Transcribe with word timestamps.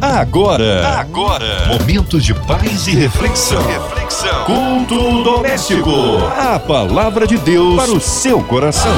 Agora, 0.00 0.98
agora, 0.98 1.68
de 2.18 2.32
paz 2.32 2.86
e 2.86 2.92
reflexão. 2.92 3.60
Reflexão. 3.66 4.44
Culto 4.46 5.22
doméstico. 5.22 5.90
A 6.38 6.58
palavra 6.58 7.26
de 7.26 7.36
Deus 7.36 7.76
para 7.76 7.92
o 7.92 8.00
seu 8.00 8.42
coração. 8.44 8.90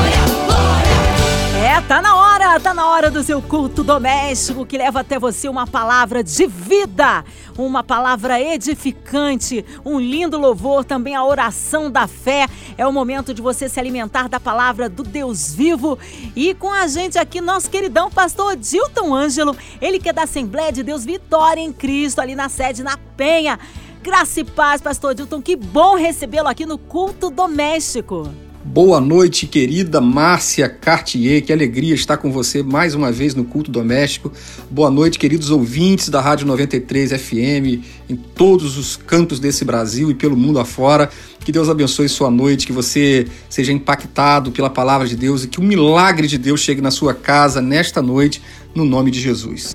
Tá 1.89 2.01
na 2.01 2.17
hora, 2.17 2.59
tá 2.61 2.73
na 2.73 2.89
hora 2.89 3.11
do 3.11 3.23
seu 3.23 3.43
culto 3.43 3.85
doméstico 3.85 4.65
que 4.65 4.79
leva 4.79 5.01
até 5.01 5.19
você 5.19 5.49
uma 5.49 5.67
palavra 5.67 6.23
de 6.23 6.47
vida, 6.47 7.25
uma 7.59 7.83
palavra 7.83 8.41
edificante, 8.41 9.65
um 9.85 10.01
lindo 10.01 10.39
louvor, 10.39 10.85
também 10.85 11.15
a 11.15 11.25
oração 11.25 11.91
da 11.91 12.07
fé. 12.07 12.47
É 12.79 12.87
o 12.87 12.93
momento 12.93 13.35
de 13.35 13.43
você 13.43 13.69
se 13.69 13.79
alimentar 13.79 14.29
da 14.29 14.41
palavra 14.41 14.89
do 14.89 15.03
Deus 15.03 15.53
vivo. 15.53 15.99
E 16.35 16.55
com 16.55 16.73
a 16.73 16.87
gente 16.87 17.19
aqui, 17.19 17.41
nosso 17.41 17.69
queridão 17.69 18.11
pastor 18.11 18.57
Dilton 18.57 19.15
Ângelo, 19.15 19.55
ele 19.81 19.99
que 19.99 20.09
é 20.09 20.13
da 20.13 20.23
Assembleia 20.23 20.73
de 20.73 20.83
Deus 20.83 21.05
Vitória 21.05 21.61
em 21.61 21.73
Cristo, 21.73 22.21
ali 22.21 22.35
na 22.35 22.49
sede 22.49 22.83
na 22.83 22.97
Penha. 23.17 23.59
Graça 24.03 24.41
e 24.41 24.45
paz, 24.45 24.81
pastor 24.81 25.15
Dilton, 25.15 25.43
que 25.43 25.57
bom 25.57 25.97
recebê-lo 25.97 26.49
aqui 26.49 26.65
no 26.65 26.79
culto 26.79 27.29
doméstico. 27.29 28.31
Boa 28.65 29.01
noite, 29.01 29.49
querida 29.49 30.01
Márcia 30.01 30.69
Cartier. 30.69 31.43
Que 31.43 31.53
alegria 31.53 31.95
estar 31.95 32.17
com 32.17 32.31
você 32.31 32.63
mais 32.63 32.95
uma 32.95 33.11
vez 33.11 33.35
no 33.35 33.45
Culto 33.45 33.73
Doméstico. 33.73 34.33
Boa 34.71 34.89
noite, 34.89 35.19
queridos 35.19 35.51
ouvintes 35.51 36.09
da 36.09 36.21
Rádio 36.21 36.47
93 36.47 37.11
FM, 37.11 37.83
em 38.09 38.15
todos 38.15 38.79
os 38.79 38.97
cantos 38.97 39.41
desse 39.41 39.65
Brasil 39.65 40.13
e 40.13 40.15
pelo 40.15 40.37
mundo 40.37 40.61
afora. 40.61 41.11
Que 41.45 41.51
Deus 41.51 41.69
abençoe 41.69 42.09
sua 42.09 42.31
noite, 42.31 42.65
que 42.65 42.73
você 42.73 43.27
seja 43.51 43.73
impactado 43.73 44.53
pela 44.53 44.71
palavra 44.71 45.09
de 45.09 45.17
Deus 45.17 45.43
e 45.43 45.49
que 45.49 45.59
o 45.59 45.63
milagre 45.63 46.29
de 46.29 46.39
Deus 46.39 46.61
chegue 46.61 46.81
na 46.81 46.93
sua 46.93 47.15
casa 47.15 47.61
nesta 47.61 48.01
noite, 48.01 48.41
no 48.77 48.85
nome 48.85 49.11
de 49.11 49.21
Jesus. 49.21 49.75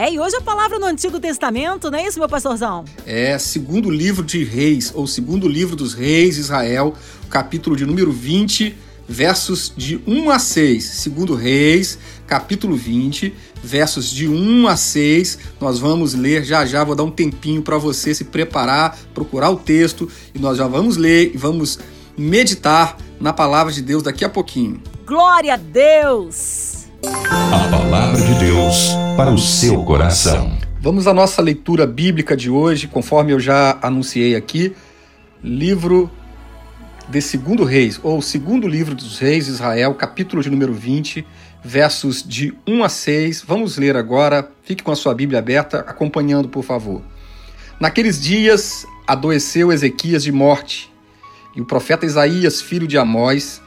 É, 0.00 0.10
e 0.10 0.18
hoje 0.18 0.34
a 0.34 0.40
palavra 0.40 0.78
no 0.78 0.86
Antigo 0.86 1.20
Testamento, 1.20 1.90
não 1.90 1.98
é 1.98 2.06
isso, 2.06 2.18
meu 2.18 2.26
pastorzão? 2.26 2.86
É, 3.04 3.36
segundo 3.38 3.90
livro 3.90 4.24
de 4.24 4.42
Reis, 4.42 4.90
ou 4.94 5.06
segundo 5.06 5.46
livro 5.46 5.76
dos 5.76 5.92
Reis 5.92 6.38
Israel, 6.38 6.94
capítulo 7.28 7.76
de 7.76 7.84
número 7.84 8.10
20, 8.10 8.74
versos 9.06 9.70
de 9.76 10.00
1 10.06 10.30
a 10.30 10.38
6. 10.38 10.82
Segundo 10.82 11.34
Reis, 11.34 11.98
capítulo 12.26 12.76
20, 12.76 13.34
versos 13.62 14.08
de 14.08 14.26
1 14.26 14.68
a 14.68 14.74
6. 14.74 15.38
Nós 15.60 15.78
vamos 15.78 16.14
ler 16.14 16.44
já 16.46 16.64
já, 16.64 16.82
vou 16.82 16.94
dar 16.94 17.04
um 17.04 17.10
tempinho 17.10 17.60
para 17.60 17.76
você 17.76 18.14
se 18.14 18.24
preparar, 18.24 18.98
procurar 19.12 19.50
o 19.50 19.56
texto 19.56 20.10
e 20.34 20.38
nós 20.38 20.56
já 20.56 20.66
vamos 20.66 20.96
ler 20.96 21.32
e 21.34 21.36
vamos 21.36 21.78
meditar 22.16 22.96
na 23.20 23.34
palavra 23.34 23.70
de 23.70 23.82
Deus 23.82 24.02
daqui 24.02 24.24
a 24.24 24.30
pouquinho. 24.30 24.82
Glória 25.04 25.52
a 25.52 25.56
Deus! 25.58 26.79
A 27.02 27.68
palavra 27.70 28.20
de 28.20 28.34
Deus 28.38 28.90
para 29.16 29.30
o 29.30 29.38
seu 29.38 29.82
coração. 29.84 30.52
Vamos 30.78 31.06
à 31.06 31.14
nossa 31.14 31.40
leitura 31.40 31.86
bíblica 31.86 32.36
de 32.36 32.50
hoje, 32.50 32.86
conforme 32.86 33.32
eu 33.32 33.40
já 33.40 33.78
anunciei 33.80 34.36
aqui, 34.36 34.74
livro 35.42 36.10
de 37.08 37.22
Segundo 37.22 37.64
Reis, 37.64 37.98
ou 38.02 38.20
Segundo 38.20 38.68
Livro 38.68 38.94
dos 38.94 39.18
Reis 39.18 39.48
Israel, 39.48 39.94
capítulo 39.94 40.42
de 40.42 40.50
número 40.50 40.74
20, 40.74 41.26
versos 41.64 42.22
de 42.22 42.52
1 42.66 42.84
a 42.84 42.88
6. 42.90 43.44
Vamos 43.46 43.78
ler 43.78 43.96
agora. 43.96 44.50
Fique 44.62 44.82
com 44.82 44.92
a 44.92 44.96
sua 44.96 45.14
Bíblia 45.14 45.38
aberta, 45.38 45.78
acompanhando, 45.80 46.50
por 46.50 46.62
favor. 46.62 47.00
Naqueles 47.80 48.20
dias 48.20 48.84
adoeceu 49.06 49.72
Ezequias 49.72 50.22
de 50.22 50.32
morte, 50.32 50.92
e 51.56 51.62
o 51.62 51.64
profeta 51.64 52.04
Isaías, 52.04 52.60
filho 52.60 52.86
de 52.86 52.98
Amós, 52.98 53.62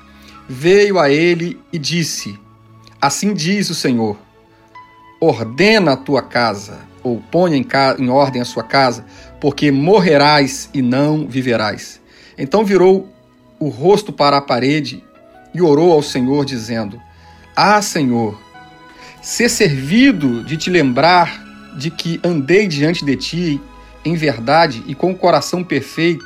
veio 0.47 0.99
a 0.99 1.09
ele 1.09 1.59
e 1.71 1.79
disse: 1.79 2.42
Assim 3.03 3.33
diz 3.33 3.69
o 3.69 3.75
Senhor: 3.75 4.17
Ordena 5.19 5.91
a 5.91 5.97
tua 5.97 6.21
casa, 6.21 6.87
ou 7.03 7.19
ponha 7.19 7.57
em, 7.57 7.67
em 7.99 8.09
ordem 8.09 8.41
a 8.41 8.45
sua 8.45 8.63
casa, 8.63 9.05
porque 9.41 9.69
morrerás 9.73 10.69
e 10.73 10.81
não 10.81 11.27
viverás. 11.27 11.99
Então 12.37 12.63
virou 12.63 13.09
o 13.59 13.67
rosto 13.67 14.13
para 14.13 14.37
a 14.37 14.41
parede 14.41 15.03
e 15.53 15.61
orou 15.61 15.91
ao 15.91 16.01
Senhor, 16.01 16.45
dizendo: 16.45 16.97
Ah, 17.53 17.81
Senhor, 17.81 18.41
ser 19.21 19.49
servido 19.49 20.41
de 20.41 20.55
te 20.55 20.69
lembrar 20.69 21.43
de 21.77 21.91
que 21.91 22.21
andei 22.23 22.69
diante 22.69 23.03
de 23.03 23.17
ti 23.17 23.61
em 24.05 24.15
verdade 24.15 24.81
e 24.87 24.95
com 24.95 25.11
o 25.11 25.17
coração 25.17 25.61
perfeito, 25.61 26.23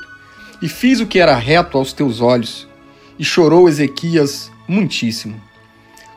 e 0.62 0.70
fiz 0.70 1.00
o 1.00 1.08
que 1.08 1.18
era 1.18 1.36
reto 1.36 1.76
aos 1.76 1.92
teus 1.92 2.22
olhos. 2.22 2.68
E 3.18 3.26
chorou 3.26 3.68
Ezequias 3.68 4.52
muitíssimo. 4.68 5.47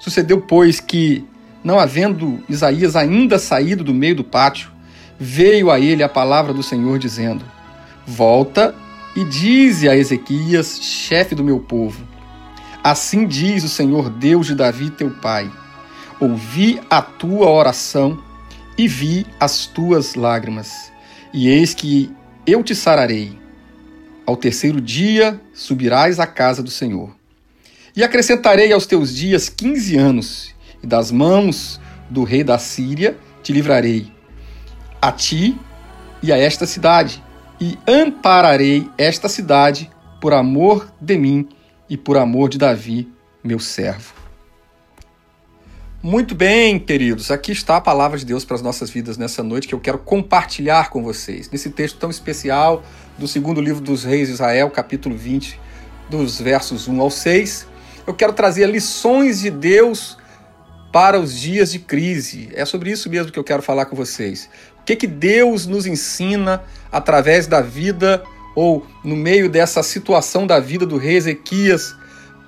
Sucedeu, 0.01 0.41
pois, 0.41 0.81
que, 0.81 1.25
não 1.63 1.79
havendo 1.79 2.43
Isaías 2.49 2.97
ainda 2.97 3.39
saído 3.39 3.85
do 3.85 3.95
meio 3.95 4.17
do 4.17 4.25
pátio, 4.25 4.71
veio 5.19 5.71
a 5.71 5.79
ele 5.79 6.03
a 6.03 6.09
palavra 6.09 6.55
do 6.55 6.63
Senhor, 6.63 6.99
dizendo: 6.99 7.45
Volta 8.07 8.75
e 9.15 9.23
dize 9.25 9.89
a 9.89 9.95
Ezequias, 9.95 10.81
chefe 10.81 11.35
do 11.35 11.45
meu 11.45 11.61
povo: 11.61 12.03
Assim 12.83 13.27
diz 13.27 13.63
o 13.63 13.69
Senhor 13.69 14.09
Deus 14.09 14.47
de 14.47 14.55
Davi, 14.55 14.89
teu 14.89 15.11
pai: 15.11 15.51
Ouvi 16.19 16.81
a 16.89 17.03
tua 17.03 17.51
oração 17.51 18.19
e 18.79 18.89
vi 18.89 19.27
as 19.39 19.67
tuas 19.67 20.15
lágrimas, 20.15 20.91
e 21.35 21.49
eis 21.49 21.75
que 21.75 22.11
eu 22.47 22.65
te 22.65 22.75
sararei. 22.75 23.39
Ao 24.25 24.35
terceiro 24.35 24.81
dia 24.81 25.39
subirás 25.53 26.19
à 26.19 26.27
casa 26.27 26.63
do 26.63 26.71
Senhor. 26.71 27.20
E 27.95 28.05
acrescentarei 28.05 28.73
aos 28.73 28.87
teus 28.87 29.15
dias 29.15 29.49
quinze 29.49 29.97
anos, 29.97 30.55
e 30.83 30.87
das 30.87 31.11
mãos 31.11 31.81
do 32.09 32.25
rei 32.25 32.45
da 32.45 32.59
Síria 32.59 33.17
te 33.43 33.53
livrarei, 33.53 34.11
a 35.01 35.11
ti 35.11 35.59
e 36.23 36.33
a 36.33 36.37
esta 36.37 36.67
cidade 36.67 37.23
e 37.61 37.79
ampararei 37.87 38.89
esta 38.97 39.29
cidade 39.29 39.91
por 40.21 40.33
amor 40.33 40.93
de 41.01 41.19
mim 41.19 41.49
e 41.89 41.97
por 41.97 42.17
amor 42.17 42.49
de 42.49 42.59
Davi, 42.59 43.09
meu 43.45 43.59
servo. 43.59 44.15
Muito 46.03 46.35
bem, 46.35 46.79
queridos, 46.79 47.31
aqui 47.31 47.53
está 47.53 47.77
a 47.77 47.81
palavra 47.81 48.17
de 48.17 48.25
Deus 48.25 48.43
para 48.43 48.57
as 48.57 48.63
nossas 48.63 48.89
vidas 48.89 49.19
nessa 49.19 49.43
noite 49.43 49.69
que 49.69 49.75
eu 49.75 49.81
quero 49.81 49.99
compartilhar 49.99 50.89
com 50.89 51.03
vocês. 51.03 51.51
Nesse 51.51 51.69
texto 51.69 51.99
tão 51.99 52.09
especial 52.09 52.83
do 53.19 53.29
segundo 53.29 53.61
livro 53.61 53.83
dos 53.83 54.05
Reis 54.05 54.29
de 54.29 54.35
Israel, 54.35 54.71
capítulo 54.71 55.15
20, 55.15 55.61
dos 56.09 56.41
versos 56.41 56.89
1 56.89 56.99
ao 56.99 57.11
6, 57.11 57.67
eu 58.07 58.15
quero 58.15 58.33
trazer 58.33 58.67
lições 58.67 59.41
de 59.41 59.51
Deus 59.51 60.17
para 60.93 61.19
os 61.19 61.39
dias 61.39 61.73
de 61.73 61.79
crise. 61.79 62.51
É 62.55 62.65
sobre 62.65 62.91
isso 62.91 63.09
mesmo 63.09 63.31
que 63.31 63.39
eu 63.39 63.45
quero 63.45 63.63
falar 63.63 63.87
com 63.87 63.97
vocês. 63.97 64.49
O 64.81 64.85
que, 64.85 64.97
que 64.97 65.07
Deus 65.07 65.67
nos 65.67 65.87
ensina 65.87 66.63
através 66.91 67.47
da 67.47 67.61
vida 67.61 68.23
ou 68.57 68.85
no 69.05 69.15
meio 69.15 69.49
dessa 69.49 69.83
situação 69.83 70.47
da 70.47 70.59
vida 70.59 70.85
do 70.85 70.97
rei 70.97 71.17
Ezequias 71.17 71.95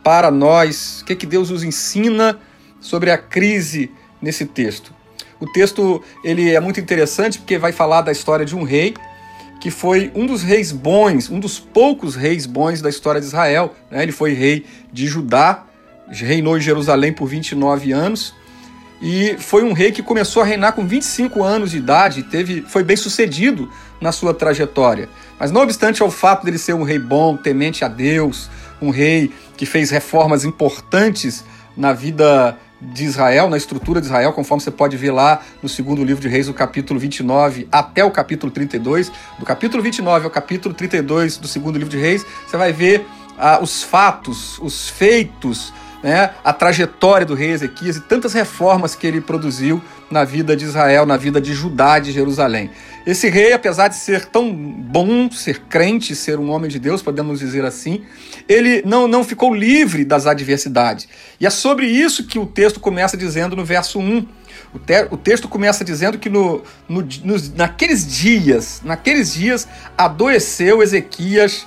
para 0.03 0.31
nós? 0.31 1.01
O 1.01 1.05
que, 1.05 1.15
que 1.15 1.27
Deus 1.27 1.51
nos 1.51 1.63
ensina 1.63 2.39
sobre 2.81 3.11
a 3.11 3.19
crise 3.19 3.91
nesse 4.21 4.47
texto? 4.47 4.93
O 5.39 5.47
texto 5.53 6.03
ele 6.25 6.55
é 6.55 6.61
muito 6.61 6.81
interessante 6.81 7.39
porque 7.39 7.59
vai 7.59 7.73
falar 7.73 8.03
da 8.03 8.13
história 8.13 8.45
de 8.45 8.57
um 8.57 8.63
rei 8.63 8.95
que 9.63 9.71
foi 9.71 10.11
um 10.13 10.27
dos 10.27 10.43
reis 10.43 10.73
bons, 10.73 11.31
um 11.31 11.39
dos 11.39 11.61
poucos 11.61 12.17
reis 12.17 12.47
bons 12.47 12.83
da 12.83 12.91
história 12.91 13.21
de 13.21 13.29
Israel. 13.29 13.73
Né? 13.89 14.03
Ele 14.03 14.11
foi 14.11 14.33
rei 14.33 14.67
de 14.93 15.07
Judá, 15.07 15.63
reinou 16.11 16.59
em 16.59 16.61
Jerusalém 16.61 17.13
por 17.13 17.29
29 17.29 17.93
anos 17.93 18.35
e 19.01 19.37
foi 19.39 19.63
um 19.63 19.73
rei 19.73 19.93
que 19.93 20.03
começou 20.03 20.43
a 20.43 20.45
reinar 20.45 20.73
com 20.73 20.85
25 20.85 21.45
anos 21.45 21.71
de 21.71 21.77
idade, 21.77 22.25
teve, 22.25 22.63
foi 22.63 22.83
bem 22.83 22.97
sucedido 22.97 23.71
na 24.01 24.11
sua 24.11 24.35
trajetória. 24.35 25.09
Mas 25.39 25.53
não 25.53 25.61
obstante 25.61 26.03
ao 26.03 26.11
fato 26.11 26.45
dele 26.45 26.59
ser 26.59 26.73
um 26.73 26.83
rei 26.83 26.99
bom, 26.99 27.37
temente 27.37 27.85
a 27.85 27.89
Deus, 27.89 28.51
um 28.81 28.91
rei 28.91 29.31
que 29.57 29.65
fez 29.65 29.91
reformas 29.91 30.45
importantes 30.45 31.45
na 31.77 31.93
vida 31.93 32.59
de 32.93 33.05
Israel, 33.05 33.49
na 33.49 33.57
estrutura 33.57 34.01
de 34.01 34.07
Israel, 34.07 34.33
conforme 34.33 34.63
você 34.63 34.71
pode 34.71 34.97
ver 34.97 35.13
lá 35.13 35.41
no 35.63 35.69
segundo 35.69 36.03
livro 36.03 36.21
de 36.21 36.29
Reis, 36.29 36.49
no 36.49 36.55
capítulo 36.55 36.99
29 36.99 37.69
até 37.71 38.05
o 38.05 38.11
capítulo 38.11 38.51
32. 38.51 39.13
Do 39.39 39.47
capítulo 39.47 39.83
29 39.83 40.25
ao 40.25 40.31
capítulo 40.31 40.75
32 40.75 41.37
do 41.37 41.47
segundo 41.47 41.79
livro 41.79 41.91
de 41.91 41.99
Reis, 41.99 42.27
você 42.47 42.57
vai 42.57 42.73
ver 42.73 43.07
ah, 43.39 43.61
os 43.63 43.83
fatos, 43.83 44.59
os 44.59 44.89
feitos 44.89 45.73
né, 46.03 46.31
a 46.43 46.53
trajetória 46.53 47.25
do 47.25 47.35
rei 47.35 47.51
Ezequias 47.51 47.97
e 47.97 48.01
tantas 48.01 48.33
reformas 48.33 48.95
que 48.95 49.07
ele 49.07 49.21
produziu 49.21 49.83
na 50.11 50.25
vida 50.25 50.57
de 50.57 50.65
Israel, 50.65 51.07
na 51.07 51.17
vida 51.17 51.41
de 51.41 51.55
Judá 51.55 51.99
de 51.99 52.11
Jerusalém. 52.11 52.71
Esse 53.07 53.29
rei, 53.29 53.53
apesar 53.53 53.89
de 53.89 53.97
ser 53.97 54.27
tão 54.27 54.53
bom, 54.53 55.31
ser 55.31 55.61
crente, 55.69 56.15
ser 56.15 56.39
um 56.39 56.51
homem 56.51 56.71
de 56.71 56.79
Deus, 56.79 57.03
podemos 57.03 57.41
dizer 57.41 57.65
assim, 57.65 58.03
ele 58.49 58.83
não, 58.85 59.09
não 59.09 59.25
ficou 59.25 59.55
livre 59.55 60.05
das 60.05 60.27
adversidades. 60.27 61.09
E 61.41 61.47
é 61.47 61.51
sobre 61.51 61.87
isso 61.87 62.27
que 62.27 62.39
o 62.39 62.47
texto 62.47 62.79
começa 62.79 63.17
dizendo 63.17 63.57
no 63.57 63.65
verso 63.65 63.99
1. 63.99 64.27
O, 64.75 64.79
te, 64.79 65.07
o 65.11 65.17
texto 65.17 65.49
começa 65.49 65.85
dizendo 65.85 66.19
que 66.19 66.31
no, 66.31 66.63
no, 66.89 67.05
naqueles 67.57 68.07
dias, 68.07 68.81
naqueles 68.85 69.35
dias, 69.35 69.67
adoeceu 69.97 70.83
Ezequias 70.83 71.67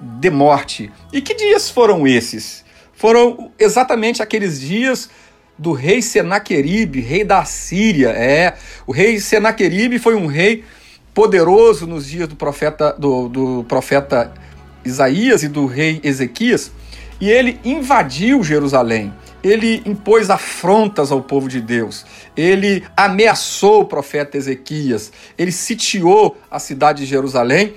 de 0.00 0.30
morte. 0.30 0.90
E 1.12 1.20
que 1.20 1.34
dias 1.34 1.68
foram 1.68 2.06
esses? 2.06 2.64
Foram 3.00 3.50
exatamente 3.58 4.22
aqueles 4.22 4.60
dias 4.60 5.08
do 5.56 5.72
rei 5.72 6.02
Senaqueribe, 6.02 7.00
rei 7.00 7.24
da 7.24 7.46
Síria. 7.46 8.10
É, 8.10 8.58
o 8.86 8.92
rei 8.92 9.18
Senaqueribe 9.18 9.98
foi 9.98 10.14
um 10.14 10.26
rei 10.26 10.64
poderoso 11.14 11.86
nos 11.86 12.06
dias 12.06 12.28
do 12.28 12.36
profeta, 12.36 12.92
do, 12.92 13.26
do 13.26 13.64
profeta 13.66 14.34
Isaías 14.84 15.42
e 15.42 15.48
do 15.48 15.64
rei 15.64 15.98
Ezequias, 16.04 16.70
e 17.18 17.30
ele 17.30 17.58
invadiu 17.64 18.44
Jerusalém. 18.44 19.14
Ele 19.42 19.82
impôs 19.86 20.28
afrontas 20.28 21.10
ao 21.10 21.22
povo 21.22 21.48
de 21.48 21.62
Deus. 21.62 22.04
Ele 22.36 22.84
ameaçou 22.94 23.80
o 23.80 23.86
profeta 23.86 24.36
Ezequias. 24.36 25.10
Ele 25.38 25.52
sitiou 25.52 26.36
a 26.50 26.58
cidade 26.58 27.04
de 27.04 27.06
Jerusalém. 27.06 27.72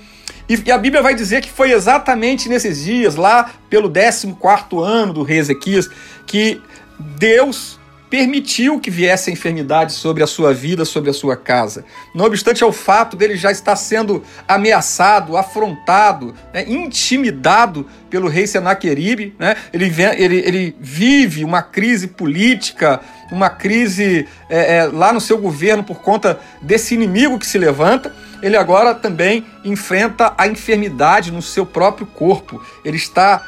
E, 0.48 0.70
a 0.70 0.78
Bíblia 0.78 1.02
vai 1.02 1.14
dizer 1.14 1.40
que 1.40 1.50
foi 1.50 1.72
exatamente 1.72 2.48
nesses 2.48 2.84
dias, 2.84 3.16
lá 3.16 3.50
pelo 3.70 3.90
14 3.90 4.34
ano 4.82 5.12
do 5.12 5.22
rei 5.22 5.38
Ezequias, 5.38 5.88
que 6.26 6.60
Deus 6.98 7.78
permitiu 8.14 8.78
que 8.78 8.92
viesse 8.92 9.28
a 9.28 9.32
enfermidade 9.32 9.92
sobre 9.92 10.22
a 10.22 10.26
sua 10.28 10.54
vida, 10.54 10.84
sobre 10.84 11.10
a 11.10 11.12
sua 11.12 11.36
casa. 11.36 11.84
Não 12.14 12.26
obstante 12.26 12.62
ao 12.62 12.70
fato 12.70 13.16
dele 13.16 13.34
já 13.34 13.50
estar 13.50 13.74
sendo 13.74 14.22
ameaçado, 14.46 15.36
afrontado, 15.36 16.32
né, 16.52 16.64
intimidado 16.68 17.88
pelo 18.08 18.28
rei 18.28 18.46
Senaqueribe, 18.46 19.34
né? 19.36 19.56
ele, 19.72 19.92
ele, 20.16 20.36
ele 20.36 20.76
vive 20.78 21.44
uma 21.44 21.60
crise 21.60 22.06
política, 22.06 23.00
uma 23.32 23.50
crise 23.50 24.28
é, 24.48 24.76
é, 24.76 24.84
lá 24.84 25.12
no 25.12 25.20
seu 25.20 25.36
governo 25.36 25.82
por 25.82 26.00
conta 26.00 26.38
desse 26.62 26.94
inimigo 26.94 27.36
que 27.36 27.46
se 27.46 27.58
levanta. 27.58 28.14
Ele 28.44 28.56
agora 28.56 28.94
também 28.94 29.44
enfrenta 29.64 30.34
a 30.36 30.46
enfermidade 30.46 31.32
no 31.32 31.42
seu 31.42 31.64
próprio 31.64 32.06
corpo. 32.06 32.60
Ele 32.84 32.96
está 32.96 33.42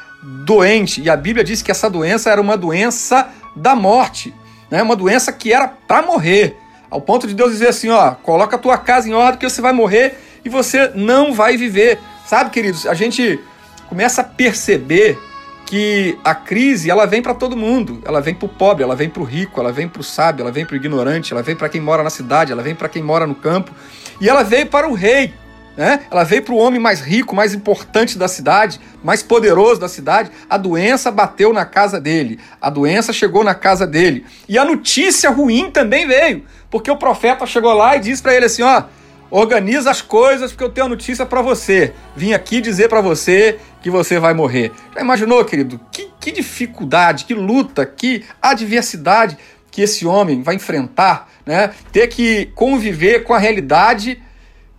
doente 0.45 1.01
e 1.01 1.11
a 1.11 1.17
Bíblia 1.17 1.45
diz 1.45 1.63
que 1.63 1.71
essa 1.71 1.89
doença 1.89 2.31
era 2.31 2.41
uma 2.41 2.57
doença 2.57 3.29
da 3.55 3.77
morte 3.77 4.35
né? 4.71 4.83
Uma 4.83 4.97
doença 4.97 5.33
que 5.33 5.53
era 5.53 5.69
para 5.69 6.03
morrer. 6.03 6.57
Ao 6.91 7.01
ponto 7.01 7.27
de 7.27 7.35
Deus 7.35 7.53
dizer 7.53 7.69
assim, 7.69 7.91
ó, 7.91 8.13
coloca 8.13 8.57
a 8.57 8.59
tua 8.59 8.79
casa 8.79 9.09
em 9.09 9.13
ordem 9.13 9.39
que 9.39 9.49
você 9.49 9.61
vai 9.61 9.73
morrer 9.73 10.19
e 10.45 10.49
você 10.49 10.91
não 10.95 11.35
vai 11.35 11.57
viver. 11.57 11.99
Sabe, 12.27 12.51
queridos, 12.51 12.87
a 12.87 12.95
gente 12.95 13.41
começa 13.89 14.21
a 14.21 14.25
perceber 14.25 15.19
que 15.67 16.17
a 16.25 16.35
crise 16.35 16.89
ela 16.89 17.07
vem 17.07 17.21
para 17.21 17.35
todo 17.35 17.57
mundo. 17.57 18.01
Ela 18.05 18.21
vem 18.21 18.35
para 18.35 18.47
o 18.47 18.49
pobre, 18.49 18.85
ela 18.85 18.95
vem 18.95 19.11
para 19.11 19.21
o 19.21 19.25
rico, 19.25 19.61
ela 19.61 19.73
vem 19.73 19.89
para 19.89 20.01
o 20.01 20.05
sábio, 20.05 20.43
ela 20.43 20.53
vem 20.53 20.65
para 20.65 20.75
o 20.75 20.77
ignorante, 20.77 21.33
ela 21.33 21.43
vem 21.43 21.57
para 21.57 21.69
quem 21.69 21.81
mora 21.81 22.03
na 22.03 22.11
cidade, 22.11 22.53
ela 22.53 22.63
vem 22.63 22.75
para 22.75 22.89
quem 22.89 23.03
mora 23.03 23.27
no 23.27 23.35
campo. 23.35 23.73
E 24.21 24.29
ela 24.29 24.45
veio 24.45 24.67
para 24.67 24.89
o 24.89 24.95
rei, 24.95 25.35
né? 25.77 26.01
Ela 26.11 26.23
veio 26.23 26.43
para 26.43 26.55
o 26.55 26.57
homem 26.57 26.81
mais 26.81 27.01
rico, 27.01 27.35
mais 27.35 27.53
importante 27.53 28.17
da 28.17 28.29
cidade, 28.29 28.81
mais 29.03 29.23
poderoso 29.23 29.81
da 29.81 29.89
cidade. 29.89 30.31
A 30.49 30.57
doença 30.57 31.11
bateu 31.11 31.53
na 31.53 31.67
casa 31.67 32.01
dele, 32.01 32.39
a 32.61 32.71
doença 32.71 33.13
chegou 33.13 33.43
na 33.43 33.55
casa 33.55 33.87
dele. 33.87 34.25
E 34.49 34.57
a 34.57 34.65
notícia 34.65 35.31
ruim 35.31 35.71
também 35.71 36.07
veio, 36.07 36.45
porque 36.71 36.91
o 36.91 36.97
profeta 36.97 37.45
chegou 37.45 37.75
lá 37.75 37.97
e 37.97 38.01
disse 38.01 38.23
para 38.23 38.35
ele 38.35 38.47
assim: 38.47 38.63
ó, 38.63 38.85
organiza 39.31 39.91
as 39.91 40.01
coisas 40.01 40.53
porque 40.53 40.65
eu 40.65 40.71
tenho 40.71 40.87
a 40.87 40.91
notícia 40.91 41.27
para 41.27 41.43
você. 41.43 41.93
Vim 42.15 42.33
aqui 42.33 42.61
dizer 42.61 42.89
para 42.89 43.01
você 43.01 43.59
que 43.87 43.91
você 43.91 44.19
vai 44.19 44.35
morrer. 44.35 44.73
Já 44.93 45.01
imaginou, 45.01 45.45
querido? 45.45 45.81
Que, 45.93 46.11
que 46.19 46.33
dificuldade, 46.33 47.25
que 47.25 47.35
luta, 47.35 47.87
que 47.87 48.25
adversidade 48.43 49.39
que 49.71 49.81
esse 49.81 50.05
homem 50.05 50.43
vai 50.43 50.57
enfrentar, 50.57 51.31
né? 51.47 51.73
Ter 51.93 52.09
que 52.09 52.47
conviver 52.57 53.23
com 53.23 53.33
a 53.33 53.39
realidade 53.39 54.21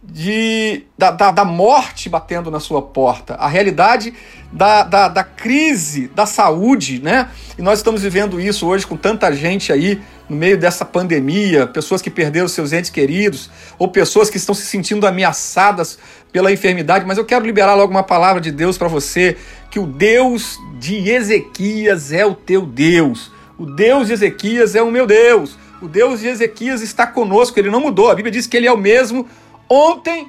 de, 0.04 0.84
da, 0.98 1.12
da, 1.12 1.32
da, 1.32 1.46
morte 1.46 2.10
batendo 2.10 2.52
na 2.52 2.60
sua 2.60 2.82
porta, 2.82 3.36
a 3.36 3.48
realidade 3.48 4.14
da, 4.52 4.84
da, 4.84 5.08
da, 5.08 5.24
crise 5.24 6.10
da 6.10 6.26
saúde, 6.26 7.02
né? 7.02 7.30
E 7.58 7.62
nós 7.62 7.80
estamos 7.80 8.02
vivendo 8.02 8.42
isso 8.42 8.68
hoje 8.68 8.86
com 8.86 8.98
tanta 8.98 9.32
gente 9.32 9.72
aí 9.72 10.02
no 10.30 10.36
meio 10.36 10.58
dessa 10.58 10.84
pandemia, 10.84 11.68
pessoas 11.68 12.02
que 12.02 12.10
perderam 12.10 12.48
seus 12.48 12.74
entes 12.74 12.90
queridos, 12.90 13.50
ou 13.78 13.88
pessoas 13.88 14.30
que 14.30 14.38
estão 14.38 14.54
se 14.54 14.66
sentindo 14.66 15.08
ameaçadas 15.08 15.98
pela 16.32 16.52
enfermidade. 16.52 17.06
Mas 17.06 17.18
eu 17.18 17.26
quero 17.26 17.46
liberar 17.46 17.76
logo 17.76 17.92
uma 17.92 18.04
palavra 18.04 18.42
de 18.42 18.52
Deus 18.52 18.78
para 18.78 18.88
você: 18.88 19.38
que 19.72 19.80
o 19.80 19.86
Deus 19.86 20.58
de 20.80 21.10
Ezequias 21.10 22.12
é 22.12 22.26
o 22.26 22.36
teu 22.36 22.66
Deus, 22.66 23.32
o 23.58 23.66
Deus 23.66 24.08
de 24.08 24.14
Ezequias 24.14 24.76
é 24.76 24.82
o 24.82 24.92
meu 24.92 25.06
Deus. 25.08 25.58
O 25.82 25.88
Deus 25.88 26.22
de 26.22 26.28
Ezequias 26.28 26.82
está 26.82 27.06
conosco, 27.06 27.60
ele 27.60 27.70
não 27.70 27.80
mudou. 27.80 28.10
A 28.10 28.16
Bíblia 28.16 28.32
diz 28.32 28.48
que 28.48 28.58
ele 28.58 28.66
é 28.66 28.72
o 28.72 28.78
mesmo 28.78 29.28
ontem, 29.70 30.28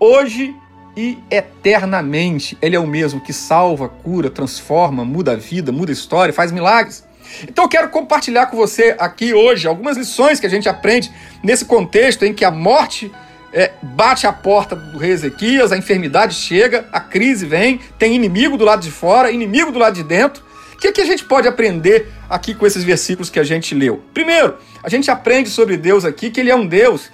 hoje 0.00 0.54
e 0.96 1.16
eternamente. 1.30 2.58
Ele 2.60 2.74
é 2.74 2.80
o 2.80 2.86
mesmo 2.86 3.20
que 3.20 3.32
salva, 3.32 3.88
cura, 3.88 4.28
transforma, 4.28 5.04
muda 5.04 5.32
a 5.32 5.36
vida, 5.36 5.70
muda 5.70 5.92
a 5.92 5.94
história, 5.94 6.34
faz 6.34 6.50
milagres. 6.50 7.04
Então 7.44 7.64
eu 7.64 7.68
quero 7.68 7.88
compartilhar 7.88 8.46
com 8.46 8.56
você 8.56 8.96
aqui 8.98 9.32
hoje 9.32 9.66
algumas 9.66 9.96
lições 9.96 10.40
que 10.40 10.46
a 10.46 10.50
gente 10.50 10.68
aprende 10.68 11.10
nesse 11.42 11.64
contexto 11.64 12.24
em 12.24 12.32
que 12.32 12.44
a 12.44 12.50
morte 12.50 13.10
é, 13.52 13.72
bate 13.82 14.26
a 14.26 14.32
porta 14.32 14.76
do 14.76 14.98
rei 14.98 15.10
Ezequias, 15.10 15.72
a 15.72 15.76
enfermidade 15.76 16.34
chega, 16.34 16.88
a 16.92 17.00
crise 17.00 17.46
vem, 17.46 17.80
tem 17.98 18.14
inimigo 18.14 18.56
do 18.56 18.64
lado 18.64 18.82
de 18.82 18.90
fora, 18.90 19.30
inimigo 19.30 19.72
do 19.72 19.78
lado 19.78 19.94
de 19.94 20.02
dentro. 20.02 20.42
O 20.74 20.78
que, 20.78 20.92
que 20.92 21.00
a 21.00 21.04
gente 21.04 21.24
pode 21.24 21.48
aprender 21.48 22.08
aqui 22.30 22.54
com 22.54 22.66
esses 22.66 22.84
versículos 22.84 23.30
que 23.30 23.40
a 23.40 23.44
gente 23.44 23.74
leu? 23.74 24.02
Primeiro, 24.14 24.56
a 24.82 24.88
gente 24.88 25.10
aprende 25.10 25.50
sobre 25.50 25.76
Deus 25.76 26.04
aqui 26.04 26.30
que 26.30 26.40
ele 26.40 26.50
é 26.50 26.54
um 26.54 26.66
Deus 26.66 27.10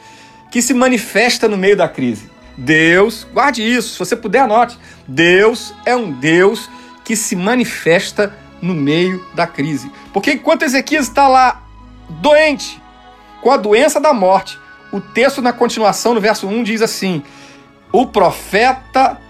que 0.50 0.60
se 0.60 0.75
manifesta 0.75 1.49
no 1.49 1.56
meio 1.56 1.76
da 1.76 1.88
crise. 1.88 2.31
Deus, 2.56 3.26
guarde 3.32 3.62
isso, 3.62 3.94
se 3.94 3.99
você 3.99 4.14
puder, 4.14 4.40
anote. 4.40 4.78
Deus 5.08 5.75
é 5.84 5.96
um 5.96 6.12
Deus 6.12 6.69
que 7.05 7.17
se 7.17 7.34
manifesta 7.34 8.37
no 8.64 8.75
meio 8.75 9.25
da 9.34 9.46
crise. 9.46 9.90
Porque 10.12 10.32
enquanto 10.32 10.62
Ezequias 10.62 11.06
está 11.06 11.28
lá 11.28 11.62
doente, 12.08 12.81
com 13.43 13.50
a 13.50 13.56
doença 13.56 14.00
da 14.00 14.14
morte, 14.14 14.58
o 14.90 15.00
texto 15.00 15.43
na 15.43 15.52
continuação, 15.52 16.14
no 16.14 16.20
verso 16.20 16.49
1, 16.49 16.62
diz 16.62 16.81
assim: 16.81 17.22
O 17.93 18.06
profeta 18.06 19.20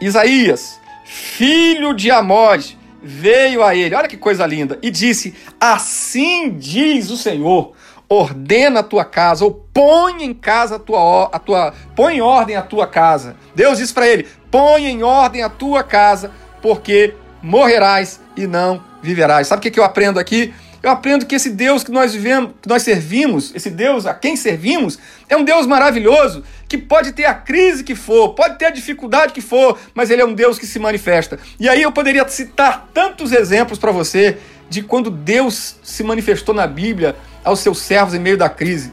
Isaías, 0.00 0.78
filho 1.04 1.94
de 1.94 2.10
Amós, 2.10 2.76
veio 3.02 3.62
a 3.64 3.74
ele, 3.74 3.94
olha 3.94 4.08
que 4.08 4.16
coisa 4.16 4.46
linda, 4.46 4.78
e 4.82 4.90
disse: 4.90 5.34
Assim 5.58 6.50
diz 6.50 7.10
o 7.10 7.16
Senhor 7.16 7.72
ordena 8.08 8.80
a 8.80 8.82
tua 8.82 9.06
casa, 9.06 9.42
ou 9.42 9.66
põe 9.72 10.22
em 10.22 10.34
casa 10.34 10.76
a 10.76 10.78
tua, 10.78 11.30
a 11.32 11.38
tua 11.38 11.72
põe 11.96 12.16
em 12.16 12.20
ordem 12.20 12.56
a 12.56 12.62
tua 12.62 12.86
casa. 12.86 13.36
Deus 13.54 13.78
diz 13.78 13.90
para 13.90 14.06
ele: 14.06 14.28
põe 14.50 14.84
em 14.84 15.02
ordem 15.02 15.42
a 15.42 15.48
tua 15.48 15.82
casa, 15.82 16.30
porque 16.60 17.14
morrerás 17.42 18.20
e 18.36 18.46
não 18.46 18.82
viverás. 19.02 19.48
Sabe 19.48 19.66
o 19.66 19.70
que, 19.70 19.78
eu 19.78 19.84
aprendo 19.84 20.18
aqui? 20.18 20.52
Eu 20.82 20.90
aprendo 20.90 21.24
que 21.24 21.34
esse 21.34 21.50
Deus 21.50 21.84
que 21.84 21.92
nós 21.92 22.12
vivemos, 22.12 22.52
que 22.60 22.68
nós 22.68 22.82
servimos, 22.82 23.54
esse 23.54 23.70
Deus 23.70 24.04
a 24.04 24.14
quem 24.14 24.34
servimos, 24.34 24.98
é 25.28 25.36
um 25.36 25.44
Deus 25.44 25.64
maravilhoso, 25.64 26.42
que 26.68 26.76
pode 26.76 27.12
ter 27.12 27.24
a 27.24 27.34
crise 27.34 27.84
que 27.84 27.94
for, 27.94 28.30
pode 28.30 28.58
ter 28.58 28.66
a 28.66 28.70
dificuldade 28.70 29.32
que 29.32 29.40
for, 29.40 29.78
mas 29.94 30.10
ele 30.10 30.22
é 30.22 30.24
um 30.24 30.34
Deus 30.34 30.58
que 30.58 30.66
se 30.66 30.80
manifesta. 30.80 31.38
E 31.60 31.68
aí 31.68 31.82
eu 31.82 31.92
poderia 31.92 32.26
citar 32.26 32.88
tantos 32.92 33.30
exemplos 33.30 33.78
para 33.78 33.92
você 33.92 34.38
de 34.68 34.82
quando 34.82 35.10
Deus 35.10 35.76
se 35.84 36.02
manifestou 36.02 36.54
na 36.54 36.66
Bíblia 36.66 37.14
aos 37.44 37.60
seus 37.60 37.78
servos 37.78 38.14
em 38.14 38.18
meio 38.18 38.36
da 38.36 38.48
crise, 38.48 38.92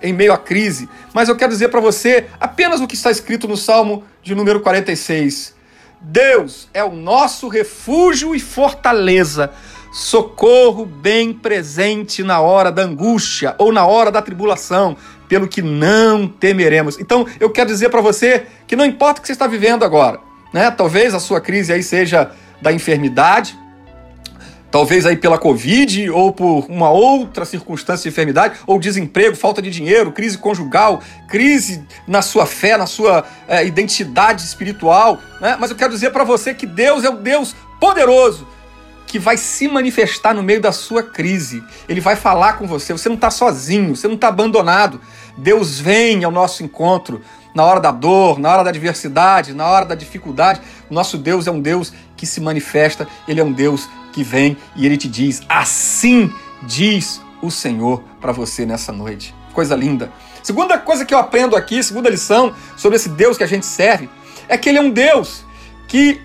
em 0.00 0.12
meio 0.12 0.32
à 0.32 0.38
crise. 0.38 0.88
Mas 1.12 1.28
eu 1.28 1.34
quero 1.34 1.50
dizer 1.50 1.68
para 1.68 1.80
você 1.80 2.26
apenas 2.38 2.80
o 2.80 2.86
que 2.86 2.94
está 2.94 3.10
escrito 3.10 3.48
no 3.48 3.56
Salmo 3.56 4.04
de 4.22 4.34
número 4.34 4.60
46. 4.60 5.54
Deus 6.06 6.68
é 6.74 6.84
o 6.84 6.92
nosso 6.92 7.48
refúgio 7.48 8.34
e 8.34 8.40
fortaleza, 8.40 9.50
socorro 9.90 10.84
bem 10.84 11.32
presente 11.32 12.22
na 12.22 12.40
hora 12.40 12.70
da 12.70 12.82
angústia 12.82 13.54
ou 13.58 13.72
na 13.72 13.86
hora 13.86 14.10
da 14.10 14.20
tribulação, 14.20 14.96
pelo 15.26 15.48
que 15.48 15.62
não 15.62 16.28
temeremos. 16.28 17.00
Então, 17.00 17.26
eu 17.40 17.48
quero 17.48 17.70
dizer 17.70 17.88
para 17.88 18.02
você 18.02 18.46
que 18.66 18.76
não 18.76 18.84
importa 18.84 19.18
o 19.18 19.22
que 19.22 19.28
você 19.28 19.32
está 19.32 19.46
vivendo 19.46 19.82
agora, 19.82 20.20
né? 20.52 20.70
Talvez 20.70 21.14
a 21.14 21.20
sua 21.20 21.40
crise 21.40 21.72
aí 21.72 21.82
seja 21.82 22.30
da 22.60 22.70
enfermidade, 22.70 23.58
talvez 24.74 25.06
aí 25.06 25.16
pela 25.16 25.38
Covid 25.38 26.10
ou 26.10 26.32
por 26.32 26.66
uma 26.68 26.90
outra 26.90 27.44
circunstância 27.44 28.02
de 28.02 28.08
enfermidade, 28.08 28.58
ou 28.66 28.76
desemprego, 28.80 29.36
falta 29.36 29.62
de 29.62 29.70
dinheiro, 29.70 30.10
crise 30.10 30.36
conjugal, 30.36 31.00
crise 31.28 31.84
na 32.08 32.20
sua 32.20 32.44
fé, 32.44 32.76
na 32.76 32.84
sua 32.84 33.24
é, 33.46 33.64
identidade 33.64 34.42
espiritual. 34.42 35.20
Né? 35.40 35.56
Mas 35.60 35.70
eu 35.70 35.76
quero 35.76 35.92
dizer 35.92 36.10
para 36.10 36.24
você 36.24 36.52
que 36.52 36.66
Deus 36.66 37.04
é 37.04 37.08
o 37.08 37.18
Deus 37.18 37.54
poderoso 37.78 38.48
que 39.06 39.16
vai 39.16 39.36
se 39.36 39.68
manifestar 39.68 40.34
no 40.34 40.42
meio 40.42 40.60
da 40.60 40.72
sua 40.72 41.04
crise. 41.04 41.62
Ele 41.88 42.00
vai 42.00 42.16
falar 42.16 42.54
com 42.54 42.66
você. 42.66 42.92
Você 42.92 43.08
não 43.08 43.14
está 43.14 43.30
sozinho, 43.30 43.94
você 43.94 44.08
não 44.08 44.16
está 44.16 44.26
abandonado. 44.26 45.00
Deus 45.38 45.78
vem 45.78 46.24
ao 46.24 46.32
nosso 46.32 46.64
encontro 46.64 47.22
na 47.54 47.64
hora 47.64 47.78
da 47.78 47.92
dor, 47.92 48.40
na 48.40 48.52
hora 48.52 48.64
da 48.64 48.70
adversidade, 48.70 49.54
na 49.54 49.68
hora 49.68 49.84
da 49.84 49.94
dificuldade. 49.94 50.60
Nosso 50.90 51.16
Deus 51.16 51.46
é 51.46 51.52
um 51.52 51.60
Deus 51.60 51.92
que 52.16 52.26
se 52.26 52.40
manifesta, 52.40 53.06
ele 53.28 53.40
é 53.40 53.44
um 53.44 53.52
Deus 53.52 53.88
que 54.14 54.22
vem 54.22 54.56
e 54.76 54.86
ele 54.86 54.96
te 54.96 55.08
diz: 55.08 55.42
Assim 55.48 56.32
diz 56.62 57.20
o 57.42 57.50
Senhor 57.50 58.02
para 58.20 58.32
você 58.32 58.64
nessa 58.64 58.92
noite. 58.92 59.34
Coisa 59.52 59.74
linda. 59.74 60.12
Segunda 60.42 60.78
coisa 60.78 61.04
que 61.04 61.12
eu 61.12 61.18
aprendo 61.18 61.56
aqui, 61.56 61.82
segunda 61.82 62.08
lição 62.08 62.54
sobre 62.76 62.96
esse 62.96 63.08
Deus 63.08 63.36
que 63.36 63.44
a 63.44 63.46
gente 63.46 63.66
serve, 63.66 64.08
é 64.48 64.56
que 64.56 64.68
ele 64.68 64.78
é 64.78 64.80
um 64.80 64.90
Deus 64.90 65.44
que 65.88 66.20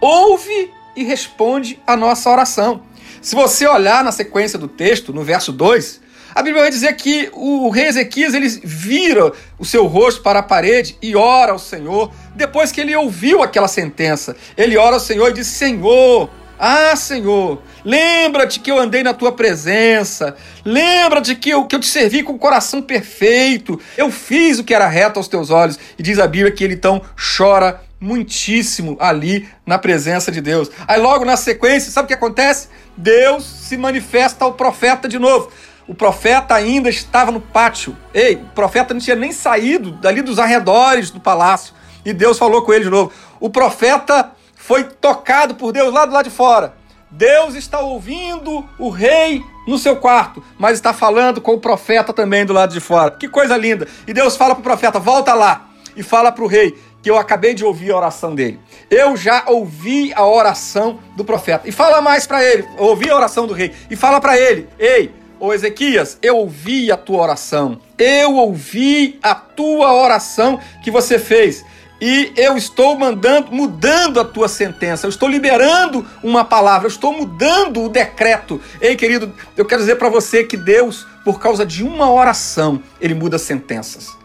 ouve 0.00 0.70
e 0.94 1.02
responde 1.02 1.80
a 1.86 1.96
nossa 1.96 2.30
oração. 2.30 2.82
Se 3.20 3.34
você 3.34 3.66
olhar 3.66 4.04
na 4.04 4.12
sequência 4.12 4.58
do 4.58 4.68
texto, 4.68 5.12
no 5.12 5.22
verso 5.22 5.50
2, 5.50 6.00
a 6.34 6.42
Bíblia 6.42 6.62
vai 6.62 6.70
dizer 6.70 6.94
que 6.94 7.30
o 7.32 7.70
rei 7.70 7.86
Ezequias 7.86 8.34
ele 8.34 8.48
vira 8.48 9.32
o 9.58 9.64
seu 9.64 9.86
rosto 9.86 10.20
para 10.20 10.40
a 10.40 10.42
parede 10.42 10.96
e 11.00 11.16
ora 11.16 11.52
ao 11.52 11.58
Senhor. 11.58 12.12
Depois 12.34 12.70
que 12.70 12.80
ele 12.80 12.94
ouviu 12.94 13.42
aquela 13.42 13.68
sentença, 13.68 14.36
ele 14.56 14.76
ora 14.76 14.96
ao 14.96 15.00
Senhor 15.00 15.30
e 15.30 15.34
diz: 15.34 15.46
Senhor, 15.46 16.28
ah, 16.58 16.94
Senhor, 16.96 17.60
lembra-te 17.84 18.60
que 18.60 18.70
eu 18.70 18.78
andei 18.78 19.02
na 19.02 19.12
tua 19.12 19.32
presença, 19.32 20.36
lembra-te 20.64 21.34
que 21.34 21.50
eu, 21.50 21.64
que 21.66 21.74
eu 21.74 21.80
te 21.80 21.86
servi 21.86 22.22
com 22.22 22.32
o 22.34 22.38
coração 22.38 22.80
perfeito, 22.80 23.80
eu 23.96 24.10
fiz 24.10 24.58
o 24.58 24.64
que 24.64 24.74
era 24.74 24.86
reto 24.86 25.18
aos 25.18 25.28
teus 25.28 25.50
olhos. 25.50 25.78
E 25.98 26.02
diz 26.02 26.18
a 26.18 26.26
Bíblia 26.26 26.52
que 26.52 26.62
ele 26.62 26.74
então 26.74 27.02
chora 27.38 27.80
muitíssimo 28.00 28.96
ali 29.00 29.48
na 29.66 29.78
presença 29.78 30.30
de 30.30 30.40
Deus. 30.40 30.70
Aí 30.86 31.00
logo 31.00 31.24
na 31.24 31.36
sequência, 31.36 31.90
sabe 31.90 32.04
o 32.04 32.08
que 32.08 32.14
acontece? 32.14 32.68
Deus 32.96 33.44
se 33.44 33.76
manifesta 33.76 34.44
ao 34.44 34.52
profeta 34.52 35.08
de 35.08 35.18
novo. 35.18 35.50
O 35.86 35.94
profeta 35.94 36.54
ainda 36.54 36.88
estava 36.88 37.30
no 37.30 37.40
pátio. 37.40 37.96
Ei, 38.12 38.36
o 38.36 38.54
profeta 38.54 38.94
não 38.94 39.00
tinha 39.00 39.16
nem 39.16 39.32
saído 39.32 39.92
dali 39.92 40.22
dos 40.22 40.38
arredores 40.38 41.10
do 41.10 41.20
palácio. 41.20 41.74
E 42.04 42.12
Deus 42.12 42.38
falou 42.38 42.62
com 42.62 42.72
ele 42.72 42.84
de 42.84 42.90
novo. 42.90 43.10
O 43.40 43.50
profeta 43.50 44.32
foi 44.66 44.84
tocado 44.84 45.56
por 45.56 45.72
Deus 45.72 45.92
lá 45.92 46.06
do 46.06 46.12
lado 46.14 46.24
de 46.24 46.34
fora. 46.34 46.74
Deus 47.10 47.54
está 47.54 47.80
ouvindo 47.80 48.66
o 48.78 48.88
rei 48.88 49.44
no 49.68 49.76
seu 49.76 49.96
quarto, 49.96 50.42
mas 50.58 50.78
está 50.78 50.94
falando 50.94 51.38
com 51.38 51.52
o 51.52 51.60
profeta 51.60 52.14
também 52.14 52.46
do 52.46 52.54
lado 52.54 52.72
de 52.72 52.80
fora. 52.80 53.10
Que 53.10 53.28
coisa 53.28 53.58
linda! 53.58 53.86
E 54.06 54.14
Deus 54.14 54.38
fala 54.38 54.54
para 54.54 54.60
o 54.60 54.64
profeta: 54.64 54.98
volta 54.98 55.34
lá 55.34 55.68
e 55.94 56.02
fala 56.02 56.32
para 56.32 56.42
o 56.42 56.46
rei 56.46 56.74
que 57.02 57.10
eu 57.10 57.18
acabei 57.18 57.52
de 57.52 57.62
ouvir 57.62 57.92
a 57.92 57.96
oração 57.98 58.34
dele. 58.34 58.58
Eu 58.90 59.14
já 59.18 59.44
ouvi 59.48 60.14
a 60.14 60.26
oração 60.26 60.98
do 61.14 61.26
profeta. 61.26 61.68
E 61.68 61.72
fala 61.72 62.00
mais 62.00 62.26
para 62.26 62.42
ele, 62.42 62.66
ouvi 62.78 63.10
a 63.10 63.16
oração 63.16 63.46
do 63.46 63.52
rei. 63.52 63.70
E 63.90 63.96
fala 63.96 64.18
para 64.18 64.38
ele: 64.38 64.66
Ei, 64.78 65.14
ô 65.38 65.52
Ezequias, 65.52 66.18
eu 66.22 66.38
ouvi 66.38 66.90
a 66.90 66.96
tua 66.96 67.20
oração. 67.20 67.78
Eu 67.98 68.36
ouvi 68.36 69.18
a 69.22 69.34
tua 69.34 69.92
oração 69.92 70.58
que 70.82 70.90
você 70.90 71.18
fez. 71.18 71.62
E 72.00 72.32
eu 72.36 72.56
estou 72.56 72.98
mandando, 72.98 73.52
mudando 73.52 74.20
a 74.20 74.24
tua 74.24 74.48
sentença. 74.48 75.06
Eu 75.06 75.10
estou 75.10 75.28
liberando 75.28 76.04
uma 76.22 76.44
palavra. 76.44 76.86
Eu 76.86 76.90
estou 76.90 77.12
mudando 77.12 77.82
o 77.82 77.88
decreto. 77.88 78.60
Ei, 78.80 78.96
querido, 78.96 79.32
eu 79.56 79.64
quero 79.64 79.80
dizer 79.80 79.96
para 79.96 80.08
você 80.08 80.44
que 80.44 80.56
Deus, 80.56 81.06
por 81.24 81.38
causa 81.38 81.64
de 81.64 81.82
uma 81.82 82.10
oração, 82.10 82.82
ele 83.00 83.14
muda 83.14 83.38
sentenças. 83.38 84.16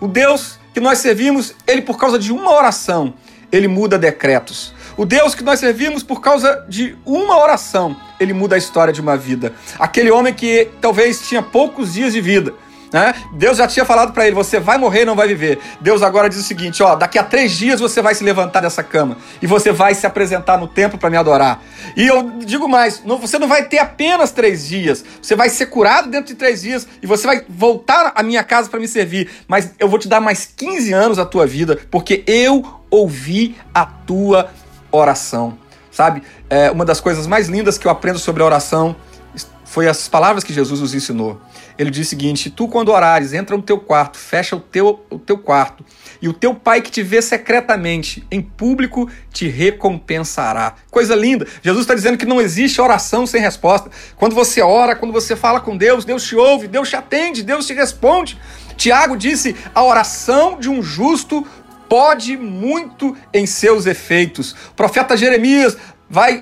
O 0.00 0.06
Deus 0.06 0.58
que 0.72 0.80
nós 0.80 0.98
servimos, 0.98 1.54
ele 1.66 1.82
por 1.82 1.96
causa 1.96 2.18
de 2.18 2.32
uma 2.32 2.52
oração, 2.52 3.14
ele 3.50 3.68
muda 3.68 3.96
decretos. 3.96 4.74
O 4.96 5.04
Deus 5.04 5.34
que 5.34 5.42
nós 5.42 5.60
servimos 5.60 6.02
por 6.02 6.20
causa 6.20 6.64
de 6.68 6.96
uma 7.04 7.38
oração, 7.38 7.96
ele 8.20 8.32
muda 8.32 8.54
a 8.54 8.58
história 8.58 8.92
de 8.92 9.00
uma 9.00 9.16
vida. 9.16 9.52
Aquele 9.78 10.10
homem 10.10 10.32
que 10.32 10.68
talvez 10.80 11.26
tinha 11.28 11.42
poucos 11.42 11.94
dias 11.94 12.12
de 12.12 12.20
vida, 12.20 12.54
né? 12.94 13.12
Deus 13.32 13.58
já 13.58 13.66
tinha 13.66 13.84
falado 13.84 14.12
para 14.12 14.24
ele: 14.24 14.36
você 14.36 14.60
vai 14.60 14.78
morrer 14.78 15.02
e 15.02 15.04
não 15.04 15.16
vai 15.16 15.26
viver. 15.26 15.58
Deus 15.80 16.00
agora 16.00 16.28
diz 16.28 16.38
o 16.38 16.44
seguinte: 16.44 16.80
ó, 16.80 16.94
daqui 16.94 17.18
a 17.18 17.24
três 17.24 17.50
dias 17.50 17.80
você 17.80 18.00
vai 18.00 18.14
se 18.14 18.22
levantar 18.22 18.60
dessa 18.60 18.84
cama 18.84 19.16
e 19.42 19.48
você 19.48 19.72
vai 19.72 19.96
se 19.96 20.06
apresentar 20.06 20.56
no 20.56 20.68
templo 20.68 20.96
para 20.96 21.10
me 21.10 21.16
adorar. 21.16 21.60
E 21.96 22.06
eu 22.06 22.38
digo 22.38 22.68
mais: 22.68 23.02
não, 23.04 23.18
você 23.18 23.36
não 23.36 23.48
vai 23.48 23.64
ter 23.64 23.78
apenas 23.78 24.30
três 24.30 24.68
dias, 24.68 25.04
você 25.20 25.34
vai 25.34 25.48
ser 25.48 25.66
curado 25.66 26.08
dentro 26.08 26.26
de 26.26 26.36
três 26.36 26.62
dias 26.62 26.86
e 27.02 27.06
você 27.06 27.26
vai 27.26 27.42
voltar 27.48 28.12
à 28.14 28.22
minha 28.22 28.44
casa 28.44 28.70
para 28.70 28.78
me 28.78 28.86
servir. 28.86 29.28
Mas 29.48 29.72
eu 29.80 29.88
vou 29.88 29.98
te 29.98 30.06
dar 30.06 30.20
mais 30.20 30.48
15 30.56 30.92
anos 30.92 31.16
da 31.16 31.26
tua 31.26 31.48
vida, 31.48 31.76
porque 31.90 32.22
eu 32.28 32.64
ouvi 32.88 33.56
a 33.74 33.84
tua 33.84 34.52
oração. 34.92 35.58
Sabe? 35.90 36.22
É, 36.48 36.70
uma 36.70 36.84
das 36.84 37.00
coisas 37.00 37.26
mais 37.26 37.48
lindas 37.48 37.76
que 37.76 37.88
eu 37.88 37.90
aprendo 37.90 38.20
sobre 38.20 38.40
a 38.40 38.46
oração 38.46 38.94
foi 39.64 39.88
as 39.88 40.06
palavras 40.06 40.44
que 40.44 40.52
Jesus 40.52 40.80
nos 40.80 40.94
ensinou. 40.94 41.40
Ele 41.78 41.90
diz 41.90 42.06
o 42.06 42.10
seguinte: 42.10 42.50
Tu, 42.50 42.68
quando 42.68 42.90
orares, 42.90 43.32
entra 43.32 43.56
no 43.56 43.62
teu 43.62 43.78
quarto, 43.78 44.16
fecha 44.16 44.54
o 44.54 44.60
teu, 44.60 45.04
o 45.10 45.18
teu 45.18 45.36
quarto, 45.36 45.84
e 46.22 46.28
o 46.28 46.32
teu 46.32 46.54
pai 46.54 46.80
que 46.80 46.90
te 46.90 47.02
vê 47.02 47.20
secretamente, 47.20 48.24
em 48.30 48.40
público, 48.40 49.10
te 49.32 49.48
recompensará. 49.48 50.74
Coisa 50.90 51.14
linda. 51.14 51.46
Jesus 51.62 51.82
está 51.82 51.94
dizendo 51.94 52.16
que 52.16 52.26
não 52.26 52.40
existe 52.40 52.80
oração 52.80 53.26
sem 53.26 53.40
resposta. 53.40 53.90
Quando 54.16 54.34
você 54.34 54.62
ora, 54.62 54.94
quando 54.94 55.12
você 55.12 55.34
fala 55.34 55.60
com 55.60 55.76
Deus, 55.76 56.04
Deus 56.04 56.24
te 56.24 56.36
ouve, 56.36 56.68
Deus 56.68 56.88
te 56.88 56.96
atende, 56.96 57.42
Deus 57.42 57.66
te 57.66 57.74
responde. 57.74 58.38
Tiago 58.76 59.16
disse: 59.16 59.56
a 59.74 59.82
oração 59.82 60.58
de 60.58 60.68
um 60.70 60.82
justo 60.82 61.44
pode 61.88 62.36
muito 62.36 63.16
em 63.32 63.46
seus 63.46 63.86
efeitos. 63.86 64.52
O 64.70 64.74
profeta 64.74 65.16
Jeremias 65.16 65.76
vai 66.08 66.40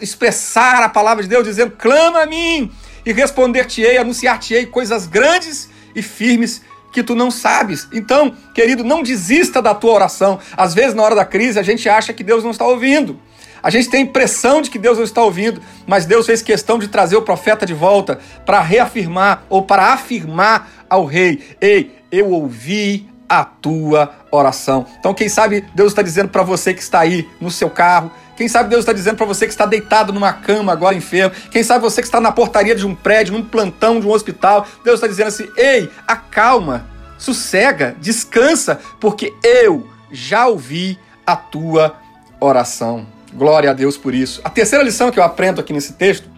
expressar 0.00 0.82
a 0.82 0.88
palavra 0.88 1.22
de 1.22 1.28
Deus 1.30 1.44
dizendo: 1.44 1.72
clama 1.72 2.22
a 2.22 2.26
mim 2.26 2.70
e 3.06 3.12
responder-te-ei, 3.12 3.96
anunciar-te-ei 3.96 4.66
coisas 4.66 5.06
grandes 5.06 5.70
e 5.94 6.02
firmes 6.02 6.60
que 6.92 7.02
tu 7.02 7.14
não 7.14 7.30
sabes. 7.30 7.86
Então, 7.92 8.34
querido, 8.52 8.82
não 8.82 9.02
desista 9.02 9.62
da 9.62 9.74
tua 9.74 9.92
oração. 9.92 10.40
Às 10.56 10.74
vezes, 10.74 10.94
na 10.94 11.02
hora 11.02 11.14
da 11.14 11.24
crise, 11.24 11.58
a 11.58 11.62
gente 11.62 11.88
acha 11.88 12.12
que 12.12 12.24
Deus 12.24 12.42
não 12.42 12.50
está 12.50 12.66
ouvindo. 12.66 13.20
A 13.62 13.70
gente 13.70 13.88
tem 13.88 14.00
a 14.00 14.04
impressão 14.04 14.60
de 14.60 14.70
que 14.70 14.78
Deus 14.78 14.96
não 14.96 15.04
está 15.04 15.22
ouvindo, 15.22 15.60
mas 15.86 16.06
Deus 16.06 16.26
fez 16.26 16.42
questão 16.42 16.78
de 16.78 16.88
trazer 16.88 17.16
o 17.16 17.22
profeta 17.22 17.64
de 17.64 17.74
volta 17.74 18.18
para 18.44 18.60
reafirmar 18.60 19.44
ou 19.48 19.62
para 19.62 19.92
afirmar 19.92 20.86
ao 20.88 21.04
rei: 21.04 21.42
Ei, 21.60 21.96
eu 22.10 22.30
ouvi 22.30 23.08
a 23.28 23.44
tua 23.44 24.14
oração. 24.30 24.86
Então, 24.98 25.12
quem 25.12 25.28
sabe 25.28 25.64
Deus 25.74 25.92
está 25.92 26.02
dizendo 26.02 26.28
para 26.28 26.42
você 26.42 26.72
que 26.72 26.82
está 26.82 27.00
aí 27.00 27.28
no 27.40 27.50
seu 27.50 27.68
carro, 27.68 28.10
quem 28.36 28.48
sabe 28.48 28.68
Deus 28.68 28.80
está 28.80 28.92
dizendo 28.92 29.16
para 29.16 29.24
você 29.24 29.46
que 29.46 29.52
está 29.52 29.64
deitado 29.64 30.12
numa 30.12 30.32
cama 30.32 30.70
agora 30.70 30.94
enfermo. 30.94 31.34
Quem 31.50 31.62
sabe 31.62 31.80
você 31.80 32.02
que 32.02 32.06
está 32.06 32.20
na 32.20 32.30
portaria 32.30 32.74
de 32.74 32.86
um 32.86 32.94
prédio, 32.94 33.32
num 33.32 33.42
plantão 33.42 33.98
de 33.98 34.06
um 34.06 34.10
hospital. 34.10 34.66
Deus 34.84 34.96
está 34.96 35.06
dizendo 35.06 35.28
assim: 35.28 35.48
ei, 35.56 35.90
acalma, 36.06 36.86
sossega, 37.16 37.96
descansa, 37.98 38.78
porque 39.00 39.32
eu 39.42 39.88
já 40.10 40.46
ouvi 40.46 40.98
a 41.26 41.34
tua 41.34 41.96
oração. 42.38 43.06
Glória 43.32 43.70
a 43.70 43.72
Deus 43.72 43.96
por 43.96 44.14
isso. 44.14 44.40
A 44.44 44.50
terceira 44.50 44.84
lição 44.84 45.10
que 45.10 45.18
eu 45.18 45.24
aprendo 45.24 45.60
aqui 45.60 45.72
nesse 45.72 45.94
texto 45.94 46.28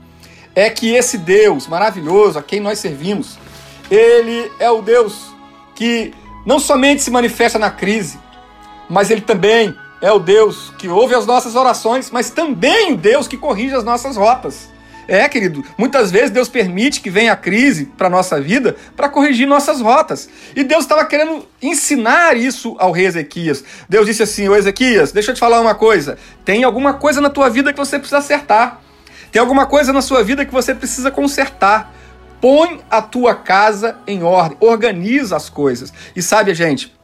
é 0.55 0.71
que 0.71 0.95
esse 0.95 1.19
Deus 1.19 1.67
maravilhoso 1.67 2.39
a 2.39 2.43
quem 2.43 2.61
nós 2.61 2.79
servimos, 2.79 3.39
ele 3.91 4.51
é 4.59 4.71
o 4.71 4.83
Deus 4.83 5.33
que 5.75 6.13
não 6.47 6.59
somente 6.59 7.03
se 7.03 7.11
manifesta 7.11 7.59
na 7.59 7.71
crise, 7.71 8.19
mas 8.89 9.11
ele 9.11 9.21
também 9.21 9.77
é 10.01 10.13
o 10.13 10.19
Deus 10.19 10.73
que 10.79 10.89
ouve 10.89 11.15
as 11.15 11.27
nossas 11.27 11.55
orações, 11.55 12.11
mas 12.11 12.31
também 12.31 12.93
o 12.93 12.97
Deus 12.97 13.27
que 13.27 13.37
corrige 13.37 13.75
as 13.75 13.85
nossas 13.85 14.17
rotas. 14.17 14.69
É, 15.11 15.27
querido, 15.27 15.65
muitas 15.79 16.11
vezes 16.11 16.31
Deus 16.31 16.51
permite 16.51 17.01
que 17.01 17.09
venha 17.09 17.33
a 17.33 17.37
crise 17.37 17.87
para 17.87 18.11
nossa 18.11 18.39
vida 18.39 18.77
para 18.95 19.09
corrigir 19.09 19.47
nossas 19.49 19.81
rotas. 19.81 20.29
E 20.55 20.63
Deus 20.63 20.85
estava 20.85 21.03
querendo 21.07 21.47
ensinar 21.63 22.37
isso 22.37 22.77
ao 22.79 22.93
rei 22.93 23.07
Ezequias. 23.07 23.65
Deus 23.89 24.07
disse 24.07 24.23
assim: 24.23 24.49
Ô 24.51 24.55
Ezequias, 24.55 25.11
deixa 25.11 25.31
eu 25.31 25.35
te 25.35 25.41
falar 25.41 25.63
uma 25.63 25.75
coisa. 25.75 26.19
Tem 26.45 26.63
alguma 26.63 26.93
coisa 26.93 27.23
na 27.23 27.31
tua 27.31 27.49
vida 27.49 27.73
que 27.73 27.79
você 27.79 27.99
precisa 27.99 28.19
acertar. 28.19 28.83
Tem 29.33 29.41
alguma 29.41 29.65
coisa 29.65 29.95
na 29.95 30.03
sua 30.03 30.23
vida 30.23 30.45
que 30.45 30.53
você 30.53 30.75
precisa 30.75 31.11
consertar. 31.11 31.95
Põe 32.39 32.81
a 32.91 33.01
tua 33.01 33.35
casa 33.35 33.97
em 34.07 34.23
ordem, 34.23 34.59
organiza 34.61 35.37
as 35.37 35.49
coisas. 35.49 35.91
E 36.15 36.21
sabe, 36.21 36.55
gente, 36.55 36.95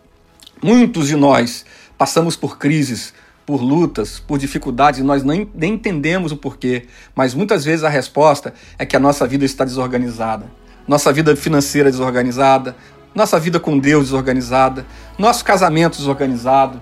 muitos 0.62 1.08
de 1.08 1.16
nós 1.16 1.64
Passamos 1.96 2.36
por 2.36 2.58
crises, 2.58 3.14
por 3.46 3.62
lutas, 3.62 4.18
por 4.18 4.38
dificuldades, 4.38 5.00
nós 5.00 5.22
nem, 5.22 5.48
nem 5.54 5.74
entendemos 5.74 6.32
o 6.32 6.36
porquê, 6.36 6.86
mas 7.14 7.34
muitas 7.34 7.64
vezes 7.64 7.84
a 7.84 7.88
resposta 7.88 8.54
é 8.78 8.86
que 8.86 8.96
a 8.96 9.00
nossa 9.00 9.26
vida 9.26 9.44
está 9.44 9.64
desorganizada. 9.64 10.50
Nossa 10.88 11.12
vida 11.12 11.34
financeira 11.34 11.90
desorganizada, 11.90 12.76
nossa 13.14 13.38
vida 13.38 13.60
com 13.60 13.78
Deus 13.78 14.04
desorganizada, 14.04 14.86
nosso 15.18 15.44
casamento 15.44 15.96
desorganizado, 15.96 16.80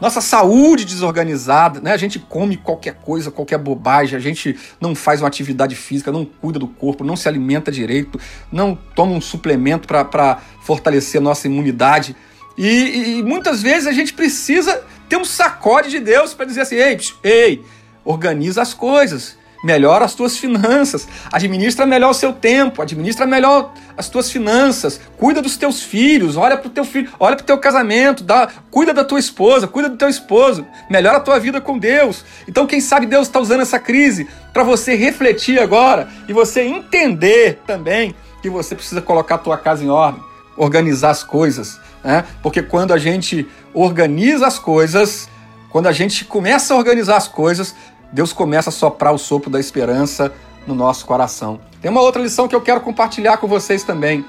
nossa 0.00 0.20
saúde 0.20 0.84
desorganizada, 0.84 1.80
né? 1.80 1.92
A 1.92 1.96
gente 1.96 2.18
come 2.18 2.56
qualquer 2.56 2.94
coisa, 2.94 3.30
qualquer 3.30 3.58
bobagem, 3.58 4.16
a 4.16 4.20
gente 4.20 4.58
não 4.80 4.96
faz 4.96 5.20
uma 5.20 5.28
atividade 5.28 5.76
física, 5.76 6.10
não 6.10 6.24
cuida 6.24 6.58
do 6.58 6.66
corpo, 6.66 7.04
não 7.04 7.14
se 7.14 7.28
alimenta 7.28 7.70
direito, 7.70 8.18
não 8.50 8.76
toma 8.96 9.12
um 9.12 9.20
suplemento 9.20 9.86
para 9.86 10.40
fortalecer 10.62 11.20
a 11.20 11.22
nossa 11.22 11.46
imunidade. 11.46 12.16
E, 12.56 13.18
e, 13.18 13.22
muitas 13.22 13.62
vezes 13.62 13.86
a 13.86 13.92
gente 13.92 14.12
precisa 14.12 14.82
ter 15.08 15.16
um 15.16 15.24
sacode 15.24 15.90
de 15.90 16.00
Deus 16.00 16.34
para 16.34 16.46
dizer 16.46 16.62
assim: 16.62 16.76
ei, 16.76 16.98
ei, 17.22 17.64
organiza 18.04 18.60
as 18.60 18.74
coisas, 18.74 19.36
melhora 19.62 20.04
as 20.04 20.14
tuas 20.14 20.36
finanças, 20.36 21.06
administra 21.32 21.86
melhor 21.86 22.10
o 22.10 22.14
seu 22.14 22.32
tempo, 22.32 22.82
administra 22.82 23.26
melhor 23.26 23.72
as 23.96 24.08
tuas 24.08 24.30
finanças, 24.30 25.00
cuida 25.16 25.40
dos 25.40 25.56
teus 25.56 25.82
filhos, 25.82 26.36
olha 26.36 26.56
para 26.56 26.66
o 26.66 26.70
teu 26.70 26.84
filho, 26.84 27.10
olha 27.20 27.36
para 27.36 27.44
o 27.44 27.46
teu 27.46 27.58
casamento, 27.58 28.24
dá, 28.24 28.48
cuida 28.70 28.92
da 28.92 29.04
tua 29.04 29.18
esposa, 29.18 29.68
cuida 29.68 29.88
do 29.88 29.96
teu 29.96 30.08
esposo, 30.08 30.66
melhora 30.90 31.18
a 31.18 31.20
tua 31.20 31.38
vida 31.38 31.60
com 31.60 31.78
Deus. 31.78 32.24
Então, 32.48 32.66
quem 32.66 32.80
sabe 32.80 33.06
Deus 33.06 33.28
está 33.28 33.38
usando 33.38 33.60
essa 33.60 33.78
crise 33.78 34.26
para 34.52 34.64
você 34.64 34.94
refletir 34.94 35.60
agora 35.60 36.08
e 36.28 36.32
você 36.32 36.62
entender 36.62 37.60
também 37.66 38.14
que 38.42 38.50
você 38.50 38.74
precisa 38.74 39.00
colocar 39.00 39.36
a 39.36 39.38
tua 39.38 39.56
casa 39.56 39.84
em 39.84 39.88
ordem, 39.88 40.20
organizar 40.56 41.10
as 41.10 41.22
coisas 41.22 41.78
né? 42.02 42.24
Porque 42.42 42.62
quando 42.62 42.92
a 42.92 42.98
gente 42.98 43.46
organiza 43.72 44.46
as 44.46 44.58
coisas, 44.58 45.28
quando 45.70 45.86
a 45.86 45.92
gente 45.92 46.24
começa 46.24 46.74
a 46.74 46.76
organizar 46.76 47.16
as 47.16 47.28
coisas, 47.28 47.74
Deus 48.12 48.32
começa 48.32 48.68
a 48.70 48.72
soprar 48.72 49.12
o 49.14 49.18
sopro 49.18 49.50
da 49.50 49.58
esperança 49.58 50.32
no 50.66 50.74
nosso 50.74 51.06
coração. 51.06 51.60
Tem 51.80 51.90
uma 51.90 52.00
outra 52.00 52.22
lição 52.22 52.46
que 52.46 52.54
eu 52.54 52.60
quero 52.60 52.80
compartilhar 52.80 53.38
com 53.38 53.46
vocês 53.46 53.82
também. 53.82 54.24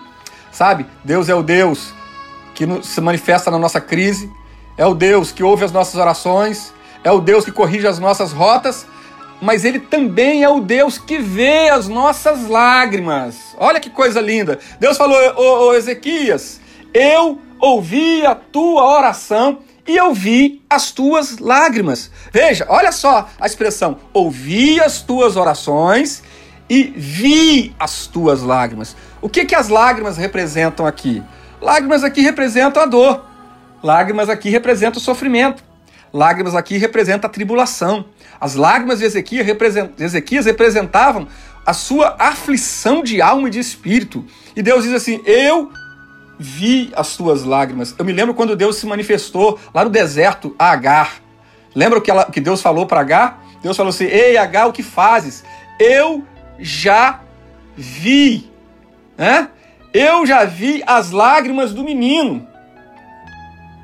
Sabe? 0.52 0.86
Deus 1.04 1.30
é 1.30 1.36
o 1.36 1.44
Deus 1.44 1.94
que 2.56 2.66
se 2.84 3.02
manifesta 3.02 3.50
na 3.50 3.58
nossa 3.58 3.82
crise, 3.82 4.32
é 4.78 4.86
o 4.86 4.94
Deus 4.94 5.32
que 5.32 5.44
ouve 5.44 5.66
as 5.66 5.72
nossas 5.72 5.96
orações, 5.96 6.72
é 7.04 7.12
o 7.12 7.20
Deus 7.20 7.44
que 7.44 7.52
corrige 7.52 7.88
as 7.88 8.00
nossas 8.00 8.32
rotas, 8.32 8.86
mas 9.42 9.66
ele 9.66 9.80
também 9.80 10.44
é 10.44 10.50
o 10.50 10.62
Deus 10.62 10.98
que 10.98 11.18
vê 11.18 11.70
as 11.70 11.88
nossas 11.88 12.48
lágrimas. 12.48 13.56
Olha 13.58 13.80
que 13.80 13.90
coisa 13.90 14.22
linda. 14.22 14.60
Deus 14.80 14.96
falou, 14.96 15.18
ô, 15.36 15.68
ô 15.68 15.74
Ezequias, 15.74 16.62
eu 16.94 17.42
ouvi 17.64 18.26
a 18.26 18.36
tua 18.36 18.84
oração 18.84 19.60
e 19.88 19.96
eu 19.96 20.14
vi 20.14 20.62
as 20.70 20.92
tuas 20.92 21.38
lágrimas. 21.40 22.12
Veja, 22.32 22.66
olha 22.68 22.92
só 22.92 23.30
a 23.40 23.46
expressão: 23.46 23.98
ouvi 24.14 24.82
as 24.82 25.02
tuas 25.02 25.38
orações 25.38 26.22
e 26.70 26.94
vi 26.96 27.74
as 27.80 28.06
tuas 28.06 28.42
lágrimas. 28.42 28.96
O 29.22 29.30
que, 29.30 29.46
que 29.46 29.56
as 29.56 29.70
lágrimas 29.70 30.18
representam 30.18 30.86
aqui? 30.86 31.24
Lágrimas 31.62 32.04
aqui 32.04 32.22
representam 32.22 32.84
a 32.84 32.86
dor, 32.86 33.26
lágrimas 33.82 34.28
aqui 34.28 34.50
representam 34.50 35.00
o 35.00 35.04
sofrimento, 35.04 35.64
lágrimas 36.12 36.56
aqui 36.56 36.78
representam 36.78 37.30
a 37.30 37.32
tribulação. 37.32 38.06
As 38.42 38.56
lágrimas 38.56 39.00
de 39.00 39.06
Ezequias, 39.06 39.48
Ezequias 39.98 40.46
representavam 40.46 41.30
a 41.66 41.72
sua 41.72 42.18
aflição 42.20 43.02
de 43.02 43.22
alma 43.22 43.48
e 43.48 43.52
de 43.52 43.60
espírito. 43.60 44.26
E 44.54 44.62
Deus 44.62 44.84
diz 44.84 44.94
assim: 44.94 45.22
Eu 45.26 45.72
vi 46.44 46.92
as 46.96 47.16
tuas 47.16 47.44
lágrimas. 47.44 47.96
Eu 47.98 48.04
me 48.04 48.12
lembro 48.12 48.34
quando 48.34 48.56
Deus 48.56 48.76
se 48.76 48.86
manifestou 48.86 49.58
lá 49.74 49.84
no 49.84 49.90
deserto 49.90 50.54
a 50.60 50.72
Agar. 50.72 51.22
Lembra 51.74 52.02
que, 52.02 52.12
ela, 52.12 52.26
que 52.26 52.42
Deus 52.42 52.62
falou 52.62 52.86
para 52.86 53.00
Agar? 53.00 53.42
Deus 53.62 53.78
falou 53.78 53.90
assim: 53.90 54.06
Ei, 54.06 54.36
Agar, 54.38 54.68
o 54.68 54.74
que 54.74 54.84
fazes? 54.84 55.44
Eu 55.80 56.24
já 56.60 57.22
vi, 57.76 58.52
né? 59.18 59.48
Eu 59.94 60.26
já 60.26 60.44
vi 60.44 60.84
as 60.86 61.12
lágrimas 61.12 61.74
do 61.74 61.84
menino, 61.84 62.46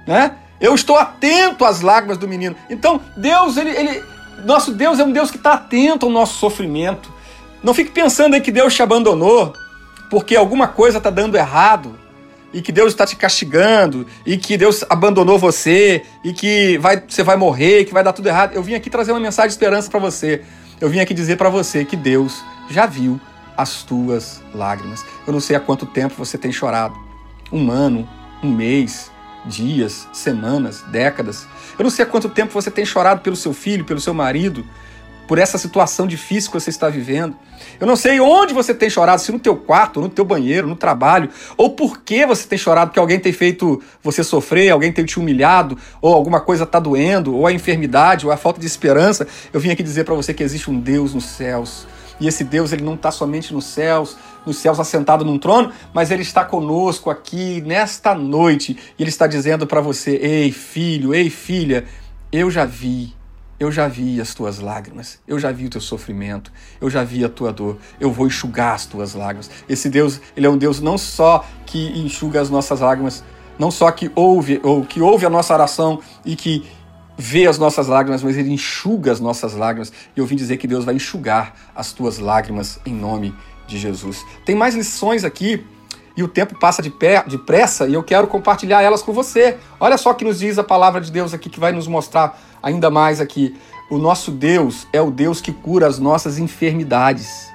né? 0.06 0.36
Eu 0.60 0.76
estou 0.76 0.98
atento 0.98 1.64
às 1.64 1.80
lágrimas 1.80 2.18
do 2.18 2.28
menino. 2.28 2.56
Então, 2.70 3.00
Deus, 3.16 3.56
ele, 3.56 3.70
ele 3.70 4.04
nosso 4.44 4.74
Deus 4.74 5.00
é 5.00 5.04
um 5.06 5.12
Deus 5.12 5.32
que 5.32 5.38
está 5.38 5.54
atento 5.54 6.06
ao 6.06 6.12
nosso 6.12 6.38
sofrimento. 6.38 7.14
Não 7.64 7.74
fique 7.74 7.92
pensando 7.92 8.36
em 8.36 8.42
que 8.42 8.52
Deus 8.52 8.74
te 8.76 8.84
abandonou 8.84 9.54
porque 10.10 10.36
alguma 10.36 10.68
coisa 10.68 10.98
está 10.98 11.10
dando 11.10 11.38
errado 11.38 11.98
e 12.54 12.62
que 12.62 12.72
Deus 12.72 12.94
está 12.94 13.06
te 13.06 13.16
castigando, 13.16 14.06
e 14.26 14.38
que 14.38 14.58
Deus 14.58 14.84
abandonou 14.90 15.38
você, 15.38 16.04
e 16.24 16.34
que 16.34 16.78
vai, 16.78 17.02
você 17.08 17.24
vai 17.24 17.36
morrer, 17.36 17.86
que 17.86 17.94
vai 17.94 18.04
dar 18.04 18.14
tudo 18.14 18.28
errado. 18.28 18.54
Eu 18.54 18.64
vim 18.64 18.74
aqui 18.74 18.90
trazer 18.90 19.12
uma 19.12 19.20
mensagem 19.20 19.50
de 19.50 19.54
esperança 19.54 19.90
para 19.90 20.00
você. 20.00 20.42
Eu 20.82 20.90
vim 20.90 21.00
aqui 21.00 21.14
dizer 21.14 21.38
para 21.38 21.50
você 21.50 21.86
que 21.86 21.96
Deus 21.96 22.44
já 22.70 22.86
viu 22.86 23.20
as 23.58 23.84
tuas 23.84 24.42
lágrimas. 24.54 25.06
Eu 25.28 25.34
não 25.34 25.40
sei 25.40 25.56
há 25.56 25.60
quanto 25.60 25.86
tempo 25.86 26.16
você 26.18 26.38
tem 26.38 26.52
chorado. 26.52 26.98
Um 27.52 27.70
ano, 27.70 28.08
um 28.42 28.52
mês, 28.52 29.12
dias, 29.46 30.08
semanas, 30.14 30.82
décadas. 30.84 31.46
Eu 31.78 31.84
não 31.84 31.90
sei 31.90 32.04
há 32.04 32.08
quanto 32.08 32.30
tempo 32.30 32.54
você 32.54 32.72
tem 32.72 32.86
chorado 32.86 33.22
pelo 33.22 33.36
seu 33.36 33.54
filho, 33.54 33.84
pelo 33.84 34.00
seu 34.00 34.14
marido, 34.14 34.66
por 35.30 35.38
essa 35.38 35.60
situação 35.60 36.08
difícil 36.08 36.50
que 36.50 36.60
você 36.60 36.72
está 36.72 36.90
vivendo. 36.90 37.38
Eu 37.80 37.86
não 37.86 37.96
sei 37.96 38.20
onde 38.20 38.52
você 38.52 38.74
tem 38.74 38.90
chorado, 38.90 39.22
se 39.22 39.32
no 39.32 39.38
teu 39.38 39.56
quarto, 39.56 40.02
no 40.02 40.10
teu 40.10 40.26
banheiro, 40.26 40.68
no 40.68 40.76
trabalho, 40.76 41.30
ou 41.56 41.70
por 41.70 42.02
que 42.02 42.26
você 42.26 42.48
tem 42.48 42.58
chorado, 42.58 42.88
porque 42.88 43.00
alguém 43.00 43.20
tem 43.20 43.32
feito 43.32 43.80
você 44.02 44.24
sofrer, 44.24 44.72
alguém 44.72 44.92
tem 44.92 45.06
te 45.06 45.20
humilhado, 45.20 45.78
ou 46.02 46.16
alguma 46.16 46.42
coisa 46.42 46.64
está 46.64 46.80
doendo, 46.80 47.36
ou 47.36 47.46
a 47.46 47.54
enfermidade, 47.54 48.26
ou 48.26 48.32
a 48.32 48.38
falta 48.38 48.60
de 48.60 48.66
esperança. 48.66 49.28
Eu 49.54 49.60
vim 49.60 49.70
aqui 49.70 49.84
dizer 49.84 50.04
para 50.04 50.16
você 50.16 50.34
que 50.34 50.42
existe 50.42 50.72
um 50.72 50.80
Deus 50.80 51.14
nos 51.14 51.26
céus. 51.26 51.86
E 52.20 52.28
esse 52.28 52.44
Deus 52.44 52.74
ele 52.74 52.84
não 52.84 52.96
está 52.96 53.12
somente 53.12 53.54
nos 53.54 53.66
céus, 53.66 54.18
nos 54.48 54.58
céus 54.58 54.80
assentado 54.80 55.24
num 55.24 55.38
trono, 55.38 55.72
mas 55.94 56.10
ele 56.10 56.24
está 56.24 56.44
conosco 56.44 57.12
aqui 57.12 57.62
nesta 57.62 58.16
noite. 58.16 58.76
E 58.98 59.04
ele 59.04 59.12
está 59.12 59.28
dizendo 59.28 59.68
para 59.68 59.80
você: 59.80 60.16
"Ei, 60.16 60.52
filho, 60.52 61.14
ei, 61.14 61.30
filha, 61.30 61.86
eu 62.32 62.50
já 62.50 62.66
vi 62.66 63.19
eu 63.60 63.72
já 63.72 63.88
vi 63.88 64.22
as 64.22 64.34
tuas 64.34 64.60
lágrimas, 64.60 65.20
eu 65.28 65.38
já 65.38 65.52
vi 65.52 65.66
o 65.66 65.70
teu 65.70 65.82
sofrimento, 65.82 66.52
eu 66.80 66.90
já 66.90 67.04
vi 67.04 67.26
a 67.26 67.30
tua 67.30 67.52
dor, 67.52 67.78
eu 68.00 68.12
vou 68.12 68.26
enxugar 68.26 68.74
as 68.74 68.86
tuas 68.86 69.14
lágrimas. 69.14 69.50
Esse 69.68 69.90
Deus, 69.90 70.22
ele 70.36 70.48
é 70.48 70.50
um 70.50 70.58
Deus 70.58 70.80
não 70.80 70.98
só 70.98 71.46
que 71.66 71.88
enxuga 72.00 72.40
as 72.40 72.50
nossas 72.50 72.80
lágrimas, 72.80 73.24
não 73.58 73.70
só 73.70 73.92
que 73.92 74.10
ouve 74.16 74.62
ou 74.64 74.86
que 74.86 75.02
ouve 75.02 75.26
a 75.26 75.30
nossa 75.30 75.54
oração 75.54 76.00
e 76.24 76.36
que 76.36 76.66
vê 77.18 77.48
as 77.48 77.58
nossas 77.58 77.88
lágrimas, 77.88 78.24
mas 78.24 78.38
ele 78.38 78.50
enxuga 78.50 79.12
as 79.12 79.20
nossas 79.20 79.54
lágrimas. 79.54 79.92
E 80.16 80.20
eu 80.20 80.26
vim 80.26 80.38
dizer 80.38 80.56
que 80.56 80.66
Deus 80.66 80.86
vai 80.86 80.96
enxugar 80.96 81.54
as 81.76 81.92
tuas 81.92 82.18
lágrimas 82.18 82.80
em 82.86 82.94
nome 82.94 83.36
de 83.68 83.78
Jesus. 83.78 84.26
Tem 84.46 84.56
mais 84.56 84.74
lições 84.74 85.26
aqui 85.26 85.66
e 86.16 86.24
o 86.24 86.28
tempo 86.28 86.60
passa 86.60 86.82
de 86.82 86.90
pé, 86.90 87.24
depressa 87.26 87.88
e 87.88 87.94
eu 87.94 88.04
quero 88.04 88.28
compartilhar 88.28 88.82
elas 88.82 89.02
com 89.02 89.14
você. 89.14 89.58
Olha 89.80 89.98
só 89.98 90.14
que 90.14 90.26
nos 90.26 90.40
diz 90.40 90.58
a 90.58 90.64
palavra 90.64 91.02
de 91.02 91.12
Deus 91.12 91.34
aqui 91.34 91.50
que 91.50 91.60
vai 91.60 91.72
nos 91.72 91.88
mostrar 91.88 92.40
ainda 92.62 92.90
mais 92.90 93.22
aqui. 93.22 93.56
O 93.90 93.98
nosso 93.98 94.32
Deus 94.32 94.88
é 94.94 95.02
o 95.02 95.10
Deus 95.10 95.42
que 95.42 95.52
cura 95.52 95.88
as 95.88 96.00
nossas 96.00 96.38
enfermidades. 96.38 97.50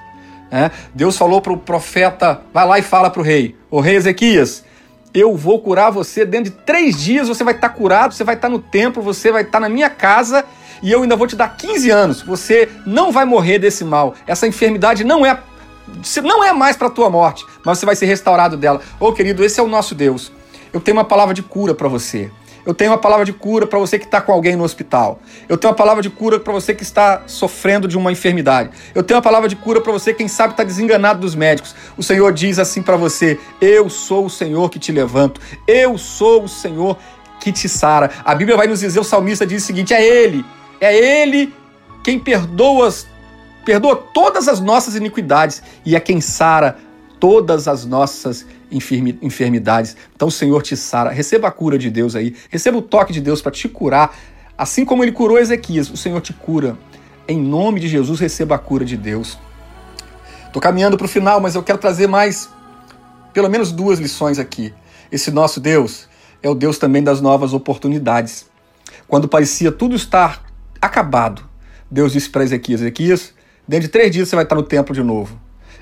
É? 0.51 0.71
Deus 0.93 1.17
falou 1.17 1.41
para 1.41 1.53
o 1.53 1.57
profeta: 1.57 2.41
vai 2.53 2.67
lá 2.67 2.79
e 2.79 2.81
fala 2.81 3.09
para 3.09 3.21
o 3.21 3.23
rei, 3.23 3.55
o 3.69 3.79
rei 3.79 3.95
Ezequias, 3.95 4.63
eu 5.15 5.33
vou 5.35 5.59
curar 5.59 5.91
você 5.91 6.25
dentro 6.25 6.51
de 6.51 6.57
três 6.57 7.01
dias. 7.01 7.29
Você 7.29 7.43
vai 7.43 7.53
estar 7.53 7.69
tá 7.69 7.75
curado, 7.75 8.13
você 8.13 8.23
vai 8.23 8.35
estar 8.35 8.49
tá 8.49 8.51
no 8.51 8.59
templo, 8.59 9.01
você 9.01 9.31
vai 9.31 9.43
estar 9.43 9.53
tá 9.53 9.59
na 9.61 9.69
minha 9.69 9.89
casa 9.89 10.43
e 10.83 10.91
eu 10.91 11.01
ainda 11.01 11.15
vou 11.15 11.25
te 11.25 11.37
dar 11.37 11.55
15 11.55 11.89
anos. 11.89 12.21
Você 12.21 12.69
não 12.85 13.11
vai 13.11 13.23
morrer 13.23 13.57
desse 13.57 13.85
mal. 13.85 14.13
Essa 14.27 14.45
enfermidade 14.45 15.05
não 15.05 15.25
é 15.25 15.39
não 16.23 16.43
é 16.43 16.51
mais 16.53 16.75
para 16.75 16.87
a 16.87 16.91
tua 16.91 17.09
morte, 17.09 17.45
mas 17.63 17.77
você 17.77 17.85
vai 17.85 17.95
ser 17.95 18.05
restaurado 18.05 18.57
dela. 18.57 18.81
Ô 18.99 19.07
oh, 19.07 19.13
querido, 19.13 19.43
esse 19.43 19.59
é 19.59 19.63
o 19.63 19.67
nosso 19.67 19.93
Deus. 19.95 20.31
Eu 20.73 20.79
tenho 20.79 20.97
uma 20.97 21.05
palavra 21.05 21.33
de 21.33 21.41
cura 21.41 21.73
para 21.73 21.87
você. 21.87 22.29
Eu 22.65 22.73
tenho 22.73 22.91
uma 22.91 22.97
palavra 22.97 23.23
de 23.23 23.31
cura 23.31 23.67
para 23.67 23.77
você 23.77 23.99
que 23.99 24.05
está 24.05 24.19
com 24.19 24.31
alguém 24.31 24.55
no 24.55 24.63
hospital. 24.63 25.19
Eu 25.47 25.55
tenho 25.55 25.69
uma 25.69 25.77
palavra 25.77 26.01
de 26.01 26.09
cura 26.09 26.39
para 26.39 26.51
você 26.51 26.73
que 26.73 26.81
está 26.81 27.21
sofrendo 27.27 27.87
de 27.87 27.95
uma 27.95 28.11
enfermidade. 28.11 28.71
Eu 28.95 29.03
tenho 29.03 29.17
uma 29.17 29.23
palavra 29.23 29.47
de 29.47 29.55
cura 29.55 29.79
para 29.79 29.91
você, 29.91 30.13
quem 30.13 30.27
sabe 30.27 30.53
está 30.53 30.63
desenganado 30.63 31.19
dos 31.19 31.35
médicos. 31.35 31.75
O 31.95 32.01
Senhor 32.01 32.33
diz 32.33 32.57
assim 32.57 32.81
para 32.81 32.97
você: 32.97 33.39
Eu 33.61 33.87
sou 33.87 34.25
o 34.25 34.29
Senhor 34.29 34.69
que 34.71 34.79
te 34.79 34.91
levanto. 34.91 35.39
Eu 35.67 35.95
sou 35.97 36.43
o 36.43 36.49
Senhor 36.49 36.97
que 37.39 37.51
te 37.51 37.69
sara. 37.69 38.09
A 38.25 38.33
Bíblia 38.33 38.57
vai 38.57 38.65
nos 38.65 38.79
dizer, 38.79 38.99
o 38.99 39.03
salmista 39.03 39.45
diz 39.45 39.61
o 39.61 39.65
seguinte: 39.65 39.93
É 39.93 40.03
Ele, 40.03 40.43
é 40.81 41.21
Ele 41.21 41.53
quem 42.03 42.19
perdoa, 42.19 42.91
perdoa 43.65 43.95
todas 43.95 44.47
as 44.47 44.61
nossas 44.61 44.95
iniquidades 44.95 45.61
e 45.83 45.95
é 45.95 45.99
quem 45.99 46.21
sara 46.21 46.77
todas 47.19 47.67
as 47.67 47.85
nossas 47.85 48.45
enfermidades. 48.71 49.97
Então 50.15 50.29
Senhor 50.29 50.61
te 50.61 50.77
sara. 50.77 51.09
Receba 51.09 51.47
a 51.47 51.51
cura 51.51 51.77
de 51.77 51.89
Deus 51.89 52.15
aí. 52.15 52.35
Receba 52.49 52.77
o 52.77 52.81
toque 52.81 53.11
de 53.11 53.19
Deus 53.19 53.41
para 53.41 53.51
te 53.51 53.67
curar. 53.67 54.15
Assim 54.57 54.85
como 54.85 55.03
ele 55.03 55.11
curou 55.11 55.37
Ezequias, 55.39 55.89
o 55.89 55.97
Senhor 55.97 56.21
te 56.21 56.31
cura. 56.31 56.77
Em 57.27 57.41
nome 57.41 57.79
de 57.79 57.87
Jesus, 57.87 58.19
receba 58.19 58.55
a 58.55 58.59
cura 58.59 58.85
de 58.85 58.95
Deus. 58.95 59.37
Estou 60.45 60.61
caminhando 60.61 60.95
para 60.95 61.05
o 61.05 61.09
final, 61.09 61.41
mas 61.41 61.55
eu 61.55 61.63
quero 61.63 61.79
trazer 61.79 62.07
mais, 62.07 62.47
pelo 63.33 63.49
menos 63.49 63.71
duas 63.71 63.99
lições 63.99 64.39
aqui. 64.39 64.73
Esse 65.11 65.31
nosso 65.31 65.59
Deus 65.59 66.07
é 66.41 66.49
o 66.49 66.55
Deus 66.55 66.77
também 66.77 67.03
das 67.03 67.19
novas 67.19 67.53
oportunidades. 67.53 68.45
Quando 69.07 69.27
parecia 69.27 69.71
tudo 69.71 69.95
estar 69.95 70.43
acabado, 70.81 71.43
Deus 71.89 72.13
disse 72.13 72.29
para 72.29 72.43
Ezequias: 72.43 72.81
Ezequias, 72.81 73.33
dentro 73.67 73.87
de 73.87 73.91
três 73.91 74.11
dias 74.11 74.29
você 74.29 74.35
vai 74.35 74.45
estar 74.45 74.55
no 74.55 74.63
templo 74.63 74.93
de 74.93 75.03
novo 75.03 75.39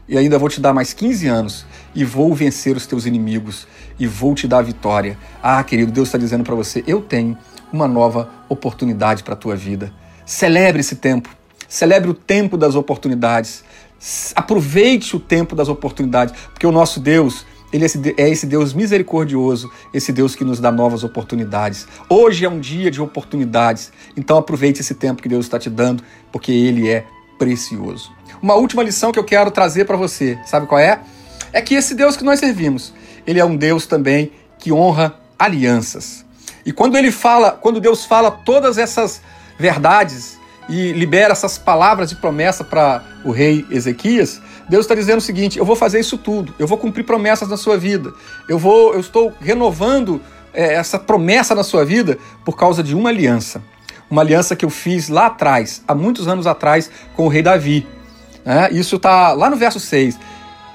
e 0.08 0.18
ainda 0.18 0.38
vou 0.38 0.50
te 0.50 0.60
dar 0.60 0.74
mais 0.74 0.94
15 0.94 1.28
anos 1.28 1.66
e 1.96 2.04
vou 2.04 2.34
vencer 2.34 2.76
os 2.76 2.86
teus 2.86 3.06
inimigos 3.06 3.68
e 4.00 4.06
vou 4.06 4.36
te 4.36 4.48
dar 4.48 4.60
a 4.60 4.62
vitória. 4.62 5.18
Ah, 5.42 5.64
querido, 5.64 5.92
Deus 5.92 6.08
está 6.08 6.18
dizendo 6.18 6.44
para 6.44 6.56
você: 6.56 6.84
eu 6.86 7.02
tenho 7.02 7.38
uma 7.72 7.88
nova 7.88 8.30
oportunidade 8.50 9.24
para 9.24 9.34
a 9.34 9.38
tua 9.38 9.56
vida. 9.56 9.94
Celebre 10.26 10.82
esse 10.82 10.98
tempo. 10.98 11.30
Celebre 11.68 12.10
o 12.10 12.14
tempo 12.14 12.58
das 12.58 12.76
oportunidades. 12.76 13.64
Aproveite 14.36 15.16
o 15.16 15.20
tempo 15.20 15.56
das 15.56 15.70
oportunidades, 15.70 16.36
porque 16.52 16.68
o 16.68 16.72
nosso 16.72 17.00
Deus, 17.00 17.46
ele 17.72 17.86
é 18.18 18.30
esse 18.30 18.46
Deus 18.46 18.74
misericordioso, 18.74 19.72
esse 19.94 20.12
Deus 20.12 20.36
que 20.36 20.44
nos 20.44 20.60
dá 20.60 20.72
novas 20.72 21.04
oportunidades. 21.04 21.88
Hoje 22.10 22.44
é 22.46 22.50
um 22.50 22.60
dia 22.60 22.92
de 22.92 23.02
oportunidades, 23.02 23.92
então 24.16 24.38
aproveite 24.38 24.82
esse 24.82 24.94
tempo 24.94 25.22
que 25.22 25.30
Deus 25.30 25.46
está 25.46 25.58
te 25.58 25.70
dando, 25.70 26.04
porque 26.32 26.52
ele 26.52 26.90
é 26.90 27.06
precioso. 27.38 28.12
Uma 28.42 28.56
última 28.56 28.84
lição 28.84 29.12
que 29.12 29.20
eu 29.20 29.24
quero 29.24 29.52
trazer 29.52 29.86
para 29.86 29.96
você, 29.96 30.38
sabe 30.46 30.68
qual 30.68 30.80
é? 30.80 31.00
É 31.52 31.62
que 31.62 31.76
esse 31.76 31.96
Deus 31.96 32.18
que 32.18 32.24
nós 32.24 32.40
servimos, 32.40 32.94
ele 33.26 33.40
é 33.40 33.46
um 33.46 33.56
Deus 33.56 33.86
também 33.86 34.32
que 34.60 34.72
honra 34.72 35.16
alianças. 35.38 36.26
E 36.66 36.72
quando 36.72 36.98
ele 36.98 37.12
fala, 37.12 37.52
quando 37.52 37.80
Deus 37.80 38.06
fala 38.06 38.32
todas 38.32 38.78
essas 38.78 39.22
verdades 39.58 40.38
e 40.70 40.92
libera 40.94 41.34
essas 41.34 41.58
palavras 41.58 42.10
de 42.10 42.16
promessa 42.16 42.64
para 42.64 43.04
o 43.24 43.32
rei 43.32 43.66
Ezequias, 43.70 44.42
Deus 44.70 44.86
está 44.86 44.96
dizendo 44.96 45.20
o 45.20 45.22
seguinte: 45.22 45.60
eu 45.60 45.66
vou 45.66 45.76
fazer 45.76 46.00
isso 46.00 46.18
tudo, 46.18 46.54
eu 46.58 46.66
vou 46.66 46.78
cumprir 46.78 47.04
promessas 47.04 47.50
na 47.50 47.58
sua 47.58 47.78
vida, 47.78 48.14
eu 48.48 48.58
vou, 48.58 48.94
eu 48.94 49.00
estou 49.00 49.34
renovando 49.42 50.22
é, 50.54 50.76
essa 50.76 50.98
promessa 50.98 51.54
na 51.54 51.64
sua 51.64 51.84
vida 51.84 52.18
por 52.46 52.56
causa 52.56 52.82
de 52.82 52.96
uma 52.96 53.10
aliança 53.10 53.62
uma 54.14 54.22
aliança 54.22 54.56
que 54.56 54.64
eu 54.64 54.70
fiz 54.70 55.10
lá 55.10 55.26
atrás, 55.26 55.84
há 55.88 55.96
muitos 55.96 56.28
anos 56.28 56.46
atrás, 56.46 56.90
com 57.16 57.26
o 57.26 57.28
rei 57.28 57.42
Davi. 57.42 57.86
Né? 58.46 58.70
Isso 58.72 58.98
está 58.98 59.34
lá 59.34 59.50
no 59.50 59.56
verso 59.56 59.80
6. 59.80 60.20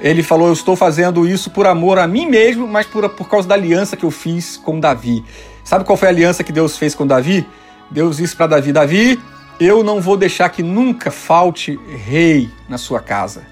Ele 0.00 0.24
falou: 0.24 0.48
Eu 0.48 0.52
estou 0.52 0.74
fazendo 0.74 1.26
isso 1.26 1.48
por 1.50 1.64
amor 1.64 2.00
a 2.00 2.08
mim 2.08 2.26
mesmo, 2.26 2.66
mas 2.66 2.86
por, 2.86 3.08
por 3.10 3.28
causa 3.28 3.46
da 3.46 3.54
aliança 3.54 3.96
que 3.96 4.04
eu 4.04 4.10
fiz 4.10 4.56
com 4.56 4.80
Davi. 4.80 5.24
Sabe 5.64 5.84
qual 5.84 5.96
foi 5.96 6.08
a 6.08 6.10
aliança 6.10 6.42
que 6.42 6.52
Deus 6.52 6.76
fez 6.76 6.96
com 6.96 7.06
Davi? 7.06 7.46
Deus 7.90 8.16
disse 8.16 8.34
para 8.34 8.48
Davi: 8.48 8.72
Davi, 8.72 9.20
eu 9.60 9.84
não 9.84 10.00
vou 10.00 10.16
deixar 10.16 10.48
que 10.48 10.62
nunca 10.62 11.10
falte 11.10 11.78
rei 12.06 12.50
na 12.68 12.76
sua 12.76 12.98
casa. 12.98 13.42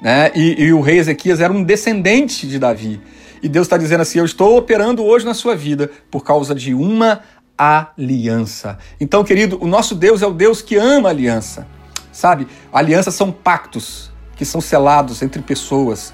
Né? 0.00 0.32
E, 0.34 0.64
e 0.64 0.72
o 0.72 0.80
rei 0.80 0.98
Ezequias 0.98 1.40
era 1.40 1.52
um 1.52 1.62
descendente 1.62 2.44
de 2.44 2.58
Davi. 2.58 3.00
E 3.40 3.48
Deus 3.48 3.66
está 3.66 3.76
dizendo 3.76 4.00
assim: 4.00 4.18
Eu 4.18 4.24
estou 4.24 4.56
operando 4.56 5.04
hoje 5.04 5.24
na 5.24 5.34
sua 5.34 5.54
vida 5.54 5.90
por 6.10 6.24
causa 6.24 6.54
de 6.54 6.74
uma 6.74 7.20
aliança. 7.56 8.78
Então, 9.00 9.24
querido, 9.24 9.58
o 9.60 9.66
nosso 9.66 9.94
Deus 9.94 10.22
é 10.22 10.26
o 10.26 10.32
Deus 10.32 10.62
que 10.62 10.76
ama 10.76 11.08
aliança. 11.08 11.66
Sabe? 12.12 12.46
Alianças 12.72 13.14
são 13.14 13.32
pactos 13.32 14.10
que 14.36 14.44
são 14.44 14.60
selados 14.60 15.22
entre 15.22 15.40
pessoas. 15.40 16.12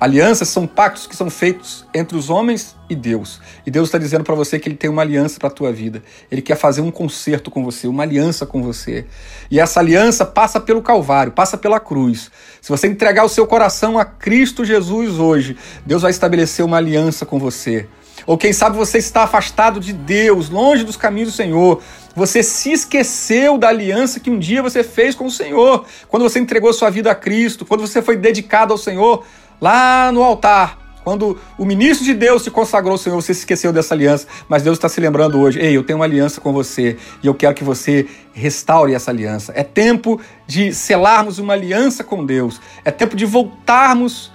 Alianças 0.00 0.48
são 0.48 0.66
pactos 0.66 1.06
que 1.06 1.16
são 1.16 1.30
feitos 1.30 1.86
entre 1.94 2.14
os 2.18 2.28
homens 2.28 2.76
e 2.90 2.94
Deus. 2.94 3.40
E 3.64 3.70
Deus 3.70 3.88
está 3.88 3.96
dizendo 3.96 4.24
para 4.24 4.34
você 4.34 4.58
que 4.58 4.68
Ele 4.68 4.76
tem 4.76 4.90
uma 4.90 5.00
aliança 5.00 5.38
para 5.38 5.48
a 5.48 5.52
tua 5.52 5.72
vida. 5.72 6.02
Ele 6.30 6.42
quer 6.42 6.56
fazer 6.56 6.82
um 6.82 6.90
concerto 6.90 7.50
com 7.50 7.64
você, 7.64 7.86
uma 7.86 8.02
aliança 8.02 8.44
com 8.44 8.62
você. 8.62 9.06
E 9.50 9.58
essa 9.58 9.80
aliança 9.80 10.26
passa 10.26 10.60
pelo 10.60 10.82
Calvário, 10.82 11.32
passa 11.32 11.56
pela 11.56 11.80
cruz. 11.80 12.30
Se 12.60 12.68
você 12.68 12.86
entregar 12.86 13.24
o 13.24 13.30
seu 13.30 13.46
coração 13.46 13.98
a 13.98 14.04
Cristo 14.04 14.64
Jesus 14.64 15.18
hoje, 15.18 15.56
Deus 15.86 16.02
vai 16.02 16.10
estabelecer 16.10 16.64
uma 16.64 16.76
aliança 16.76 17.24
com 17.24 17.38
você. 17.38 17.88
Ou 18.26 18.38
quem 18.38 18.52
sabe 18.52 18.76
você 18.76 18.98
está 18.98 19.24
afastado 19.24 19.80
de 19.80 19.92
Deus, 19.92 20.48
longe 20.48 20.84
dos 20.84 20.96
caminhos 20.96 21.30
do 21.30 21.36
Senhor. 21.36 21.82
Você 22.14 22.42
se 22.42 22.72
esqueceu 22.72 23.58
da 23.58 23.68
aliança 23.68 24.20
que 24.20 24.30
um 24.30 24.38
dia 24.38 24.62
você 24.62 24.82
fez 24.82 25.14
com 25.14 25.26
o 25.26 25.30
Senhor, 25.30 25.84
quando 26.08 26.22
você 26.22 26.38
entregou 26.38 26.72
sua 26.72 26.90
vida 26.90 27.10
a 27.10 27.14
Cristo, 27.14 27.66
quando 27.66 27.80
você 27.80 28.00
foi 28.00 28.16
dedicado 28.16 28.72
ao 28.72 28.78
Senhor 28.78 29.24
lá 29.60 30.10
no 30.12 30.22
altar. 30.22 30.84
Quando 31.02 31.38
o 31.58 31.66
ministro 31.66 32.02
de 32.02 32.14
Deus 32.14 32.42
se 32.42 32.50
consagrou 32.50 32.92
ao 32.92 32.98
Senhor, 32.98 33.20
você 33.20 33.34
se 33.34 33.40
esqueceu 33.40 33.70
dessa 33.70 33.92
aliança, 33.92 34.26
mas 34.48 34.62
Deus 34.62 34.78
está 34.78 34.88
se 34.88 34.98
lembrando 35.00 35.38
hoje: 35.38 35.60
ei, 35.60 35.76
eu 35.76 35.84
tenho 35.84 35.98
uma 35.98 36.06
aliança 36.06 36.40
com 36.40 36.50
você 36.50 36.96
e 37.22 37.26
eu 37.26 37.34
quero 37.34 37.54
que 37.54 37.62
você 37.62 38.06
restaure 38.32 38.94
essa 38.94 39.10
aliança. 39.10 39.52
É 39.54 39.62
tempo 39.62 40.18
de 40.46 40.72
selarmos 40.72 41.38
uma 41.38 41.52
aliança 41.52 42.02
com 42.02 42.24
Deus, 42.24 42.58
é 42.86 42.90
tempo 42.90 43.14
de 43.16 43.26
voltarmos, 43.26 44.32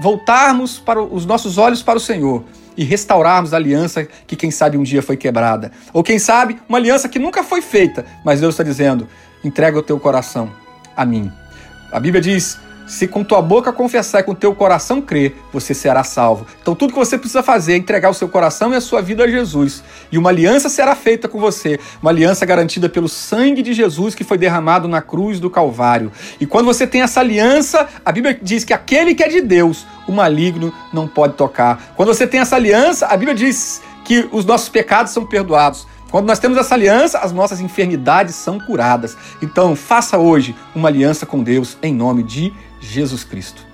voltarmos 0.00 0.78
para 0.78 1.02
os 1.02 1.26
nossos 1.26 1.58
olhos 1.58 1.82
para 1.82 1.96
o 1.96 2.00
Senhor 2.00 2.44
e 2.78 2.84
restaurarmos 2.84 3.52
a 3.52 3.56
aliança 3.56 4.06
que, 4.24 4.36
quem 4.36 4.52
sabe, 4.52 4.78
um 4.78 4.84
dia 4.84 5.02
foi 5.02 5.16
quebrada. 5.16 5.72
Ou 5.92 6.04
quem 6.04 6.16
sabe, 6.16 6.58
uma 6.68 6.78
aliança 6.78 7.08
que 7.08 7.18
nunca 7.18 7.42
foi 7.42 7.60
feita, 7.60 8.06
mas 8.24 8.40
Deus 8.40 8.54
está 8.54 8.62
dizendo: 8.62 9.08
entrega 9.42 9.76
o 9.76 9.82
teu 9.82 9.98
coração 9.98 10.50
a 10.96 11.04
mim. 11.04 11.30
A 11.90 11.98
Bíblia 11.98 12.22
diz 12.22 12.56
se 12.88 13.06
com 13.06 13.22
tua 13.22 13.42
boca 13.42 13.72
confessar 13.72 14.20
e 14.20 14.22
com 14.22 14.34
teu 14.34 14.54
coração 14.54 15.02
crer, 15.02 15.36
você 15.52 15.74
será 15.74 16.02
salvo. 16.02 16.46
Então 16.60 16.74
tudo 16.74 16.92
que 16.92 16.98
você 16.98 17.18
precisa 17.18 17.42
fazer 17.42 17.74
é 17.74 17.76
entregar 17.76 18.08
o 18.08 18.14
seu 18.14 18.28
coração 18.28 18.72
e 18.72 18.76
a 18.76 18.80
sua 18.80 19.02
vida 19.02 19.24
a 19.24 19.28
Jesus. 19.28 19.84
E 20.10 20.16
uma 20.16 20.30
aliança 20.30 20.70
será 20.70 20.96
feita 20.96 21.28
com 21.28 21.38
você, 21.38 21.78
uma 22.00 22.10
aliança 22.10 22.46
garantida 22.46 22.88
pelo 22.88 23.08
sangue 23.08 23.62
de 23.62 23.74
Jesus 23.74 24.14
que 24.14 24.24
foi 24.24 24.38
derramado 24.38 24.88
na 24.88 25.02
cruz 25.02 25.38
do 25.38 25.50
Calvário. 25.50 26.10
E 26.40 26.46
quando 26.46 26.64
você 26.64 26.86
tem 26.86 27.02
essa 27.02 27.20
aliança, 27.20 27.86
a 28.04 28.10
Bíblia 28.10 28.38
diz 28.40 28.64
que 28.64 28.72
aquele 28.72 29.14
que 29.14 29.22
é 29.22 29.28
de 29.28 29.42
Deus, 29.42 29.86
o 30.06 30.12
maligno 30.12 30.72
não 30.92 31.06
pode 31.06 31.34
tocar. 31.34 31.92
Quando 31.94 32.08
você 32.08 32.26
tem 32.26 32.40
essa 32.40 32.56
aliança, 32.56 33.06
a 33.06 33.16
Bíblia 33.16 33.34
diz 33.34 33.82
que 34.02 34.26
os 34.32 34.46
nossos 34.46 34.70
pecados 34.70 35.12
são 35.12 35.26
perdoados. 35.26 35.86
Quando 36.10 36.26
nós 36.26 36.38
temos 36.38 36.56
essa 36.56 36.74
aliança, 36.74 37.18
as 37.18 37.32
nossas 37.32 37.60
enfermidades 37.60 38.34
são 38.34 38.58
curadas. 38.58 39.14
Então, 39.42 39.76
faça 39.76 40.16
hoje 40.16 40.56
uma 40.74 40.88
aliança 40.88 41.26
com 41.26 41.42
Deus 41.42 41.76
em 41.82 41.92
nome 41.92 42.22
de 42.22 42.44
Jesus 42.44 42.67
Cristo. 43.24 43.68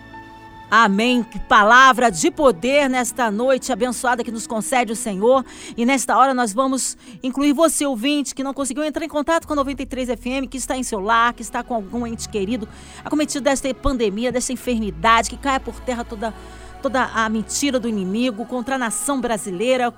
Amém. 0.71 1.23
Que 1.23 1.39
palavra 1.39 2.11
de 2.11 2.31
poder 2.31 2.89
nesta 2.89 3.31
noite 3.31 3.73
abençoada 3.73 4.25
que 4.25 4.33
nos 4.33 4.47
concede 4.47 4.93
o 4.93 4.97
Senhor. 4.97 5.45
E 5.77 5.87
nesta 5.87 6.19
hora 6.19 6.35
nós 6.35 6.53
vamos 6.53 6.97
incluir 7.23 7.53
você, 7.53 7.87
ouvinte, 7.87 8.35
que 8.35 8.43
não 8.43 8.53
conseguiu 8.53 8.83
entrar 8.83 9.05
em 9.05 9.09
contato 9.09 9.47
com 9.47 9.53
a 9.53 9.57
93 9.57 10.09
FM, 10.09 10.49
que 10.51 10.57
está 10.57 10.77
em 10.77 10.83
seu 10.83 10.99
lar, 10.99 11.33
que 11.33 11.43
está 11.43 11.63
com 11.63 11.75
algum 11.75 12.05
ente 12.07 12.29
querido, 12.29 12.69
acometido 13.05 13.45
desta 13.45 13.73
pandemia, 13.73 14.33
dessa 14.33 14.53
enfermidade, 14.53 15.31
que 15.31 15.37
caia 15.37 15.61
por 15.61 15.79
terra 15.81 16.05
toda, 16.05 16.35
toda 16.83 17.05
a 17.05 17.29
mentira 17.29 17.79
do 17.79 17.89
inimigo 17.89 18.45
contra 18.45 18.75
a 18.75 18.79
nação 18.79 19.21
brasileira 19.21 19.95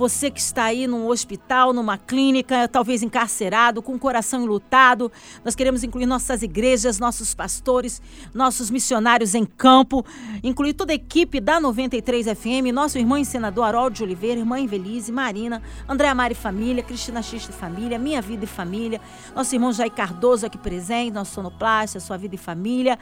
você 0.00 0.30
que 0.30 0.40
está 0.40 0.64
aí 0.64 0.86
num 0.86 1.08
hospital, 1.08 1.74
numa 1.74 1.98
clínica, 1.98 2.66
talvez 2.66 3.02
encarcerado, 3.02 3.82
com 3.82 3.92
o 3.92 3.98
coração 3.98 4.42
enlutado, 4.42 5.12
nós 5.44 5.54
queremos 5.54 5.84
incluir 5.84 6.06
nossas 6.06 6.42
igrejas, 6.42 6.98
nossos 6.98 7.34
pastores, 7.34 8.00
nossos 8.32 8.70
missionários 8.70 9.34
em 9.34 9.44
campo, 9.44 10.02
incluir 10.42 10.72
toda 10.72 10.92
a 10.92 10.94
equipe 10.94 11.38
da 11.38 11.60
93 11.60 12.28
FM, 12.28 12.72
nosso 12.72 12.96
irmão 12.96 13.18
e 13.18 13.26
senador 13.26 13.66
Harold 13.66 13.94
de 13.94 14.02
Oliveira, 14.02 14.40
irmã 14.40 14.58
Invelise, 14.58 15.12
Marina, 15.12 15.62
André 15.86 16.08
Amari 16.08 16.34
Família, 16.34 16.82
Cristina 16.82 17.20
Xista 17.20 17.52
Família, 17.52 17.98
Minha 17.98 18.22
Vida 18.22 18.44
e 18.44 18.48
Família, 18.48 19.02
nosso 19.36 19.54
irmão 19.54 19.70
Jair 19.70 19.92
Cardoso 19.92 20.46
aqui 20.46 20.56
presente, 20.56 21.12
nosso 21.12 21.34
sonoplasta, 21.34 22.00
Sua 22.00 22.16
Vida 22.16 22.36
e 22.36 22.38
Família. 22.38 22.98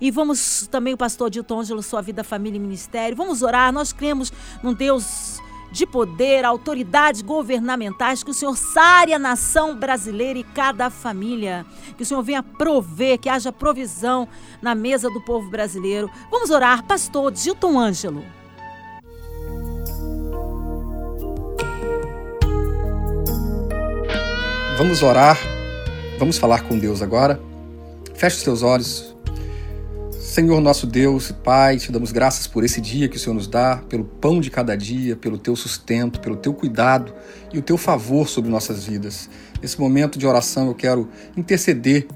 E 0.00 0.10
vamos 0.10 0.66
também 0.70 0.94
o 0.94 0.96
pastor 0.96 1.28
Dilton 1.28 1.60
Ângelo, 1.60 1.82
Sua 1.82 2.00
Vida, 2.00 2.24
Família 2.24 2.56
e 2.56 2.60
Ministério. 2.60 3.14
Vamos 3.14 3.42
orar, 3.42 3.70
nós 3.70 3.92
cremos 3.92 4.32
num 4.62 4.72
Deus 4.72 5.38
de 5.70 5.86
poder, 5.86 6.44
autoridades 6.44 7.22
governamentais, 7.22 8.22
que 8.22 8.30
o 8.30 8.34
Senhor 8.34 8.56
sare 8.56 9.12
a 9.12 9.18
nação 9.18 9.76
brasileira 9.76 10.38
e 10.38 10.44
cada 10.44 10.90
família. 10.90 11.66
Que 11.96 12.02
o 12.02 12.06
Senhor 12.06 12.22
venha 12.22 12.42
prover, 12.42 13.18
que 13.18 13.28
haja 13.28 13.52
provisão 13.52 14.28
na 14.62 14.74
mesa 14.74 15.10
do 15.10 15.20
povo 15.20 15.50
brasileiro. 15.50 16.10
Vamos 16.30 16.50
orar, 16.50 16.84
pastor 16.84 17.34
Gilton 17.34 17.78
Ângelo. 17.78 18.24
Vamos 24.78 25.02
orar, 25.02 25.36
vamos 26.20 26.38
falar 26.38 26.62
com 26.62 26.78
Deus 26.78 27.02
agora. 27.02 27.40
Feche 28.14 28.36
os 28.36 28.42
seus 28.42 28.62
olhos, 28.62 29.14
Senhor 30.38 30.60
nosso 30.60 30.86
Deus 30.86 31.30
e 31.30 31.32
Pai, 31.32 31.78
te 31.78 31.90
damos 31.90 32.12
graças 32.12 32.46
por 32.46 32.62
esse 32.62 32.80
dia 32.80 33.08
que 33.08 33.16
o 33.16 33.18
Senhor 33.18 33.34
nos 33.34 33.48
dá, 33.48 33.82
pelo 33.88 34.04
pão 34.04 34.40
de 34.40 34.52
cada 34.52 34.76
dia, 34.76 35.16
pelo 35.16 35.36
teu 35.36 35.56
sustento, 35.56 36.20
pelo 36.20 36.36
teu 36.36 36.54
cuidado 36.54 37.12
e 37.52 37.58
o 37.58 37.62
teu 37.62 37.76
favor 37.76 38.28
sobre 38.28 38.48
nossas 38.48 38.86
vidas. 38.86 39.28
Nesse 39.60 39.80
momento 39.80 40.16
de 40.16 40.24
oração 40.28 40.68
eu 40.68 40.76
quero 40.76 41.08
interceder 41.36 42.06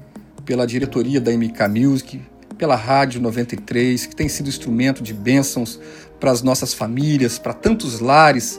pela 0.45 0.65
diretoria 0.65 1.19
da 1.19 1.33
MK 1.33 1.67
Music, 1.67 2.21
pela 2.57 2.77
Rádio 2.77 3.19
93, 3.19 4.05
que 4.05 4.15
tem 4.15 4.29
sido 4.29 4.47
instrumento 4.47 5.03
de 5.03 5.13
bênçãos 5.13 5.77
para 6.17 6.31
as 6.31 6.41
nossas 6.41 6.73
famílias, 6.73 7.37
para 7.37 7.51
tantos 7.51 7.99
lares, 7.99 8.57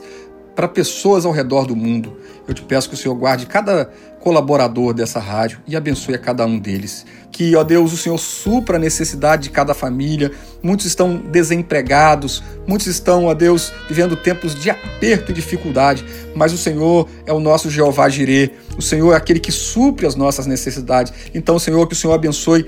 para 0.55 0.67
pessoas 0.67 1.25
ao 1.25 1.31
redor 1.31 1.65
do 1.65 1.75
mundo. 1.75 2.17
Eu 2.47 2.53
te 2.53 2.61
peço 2.61 2.87
que 2.87 2.95
o 2.95 2.97
Senhor 2.97 3.15
guarde 3.15 3.45
cada 3.45 3.89
colaborador 4.25 4.91
dessa 4.91 5.19
rádio 5.19 5.59
e 5.67 5.75
abençoe 5.75 6.15
a 6.15 6.17
cada 6.17 6.43
um 6.47 6.57
deles. 6.57 7.05
Que, 7.31 7.55
ó 7.55 7.63
Deus, 7.63 7.93
o 7.93 7.97
Senhor 7.97 8.17
supra 8.17 8.77
a 8.77 8.79
necessidade 8.79 9.43
de 9.43 9.49
cada 9.51 9.75
família. 9.75 10.31
Muitos 10.63 10.87
estão 10.87 11.17
desempregados, 11.17 12.41
muitos 12.65 12.87
estão, 12.87 13.25
ó 13.25 13.35
Deus, 13.35 13.71
vivendo 13.87 14.15
tempos 14.15 14.55
de 14.55 14.71
aperto 14.71 15.31
e 15.31 15.35
dificuldade, 15.35 16.03
mas 16.35 16.53
o 16.53 16.57
Senhor 16.57 17.07
é 17.27 17.33
o 17.33 17.39
nosso 17.39 17.69
Jeová 17.69 18.09
Jirê. 18.09 18.51
O 18.75 18.81
Senhor 18.81 19.13
é 19.13 19.15
aquele 19.15 19.39
que 19.39 19.51
supre 19.51 20.07
as 20.07 20.15
nossas 20.15 20.47
necessidades. 20.47 21.13
Então, 21.33 21.59
Senhor, 21.59 21.85
que 21.87 21.93
o 21.93 21.95
Senhor 21.95 22.13
abençoe 22.13 22.65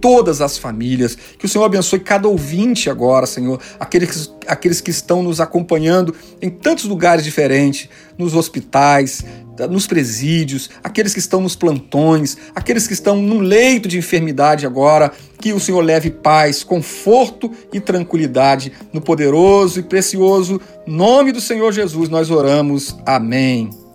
todas 0.00 0.40
as 0.40 0.58
famílias. 0.58 1.16
Que 1.38 1.46
o 1.46 1.48
Senhor 1.48 1.64
abençoe 1.64 2.00
cada 2.00 2.28
ouvinte 2.28 2.88
agora, 2.90 3.26
Senhor, 3.26 3.60
aqueles, 3.78 4.32
aqueles 4.46 4.80
que 4.80 4.90
estão 4.90 5.22
nos 5.22 5.40
acompanhando 5.40 6.14
em 6.40 6.50
tantos 6.50 6.84
lugares 6.84 7.24
diferentes, 7.24 7.88
nos 8.18 8.34
hospitais, 8.34 9.24
nos 9.70 9.86
presídios, 9.86 10.68
aqueles 10.84 11.14
que 11.14 11.18
estão 11.18 11.40
nos 11.40 11.56
plantões, 11.56 12.36
aqueles 12.54 12.86
que 12.86 12.92
estão 12.92 13.16
no 13.16 13.38
leito 13.38 13.88
de 13.88 13.96
enfermidade 13.96 14.66
agora, 14.66 15.10
que 15.40 15.52
o 15.52 15.60
Senhor 15.60 15.80
leve 15.80 16.10
paz, 16.10 16.62
conforto 16.62 17.50
e 17.72 17.80
tranquilidade 17.80 18.72
no 18.92 19.00
poderoso 19.00 19.80
e 19.80 19.82
precioso 19.82 20.60
nome 20.86 21.32
do 21.32 21.40
Senhor 21.40 21.72
Jesus. 21.72 22.08
Nós 22.08 22.30
oramos. 22.30 22.96
Amém. 23.06 23.85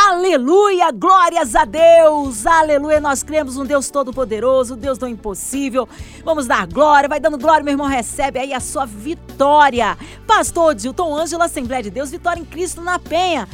Aleluia, 0.00 0.92
glórias 0.92 1.56
a 1.56 1.64
Deus, 1.64 2.46
aleluia. 2.46 3.00
Nós 3.00 3.24
cremos 3.24 3.56
um 3.56 3.64
Deus 3.64 3.90
todo-poderoso, 3.90 4.76
Deus 4.76 4.96
do 4.96 5.08
impossível. 5.08 5.88
Vamos 6.24 6.46
dar 6.46 6.68
glória, 6.68 7.08
vai 7.08 7.18
dando 7.18 7.36
glória, 7.36 7.64
meu 7.64 7.72
irmão. 7.72 7.88
Recebe 7.88 8.38
aí 8.38 8.54
a 8.54 8.60
sua 8.60 8.86
vitória. 8.86 9.98
Pastor 10.24 10.76
Dilton 10.76 11.12
Ângelo, 11.16 11.42
Assembleia 11.42 11.82
de 11.82 11.90
Deus, 11.90 12.12
vitória 12.12 12.40
em 12.40 12.44
Cristo 12.44 12.80
na 12.80 13.00
Penha. 13.00 13.48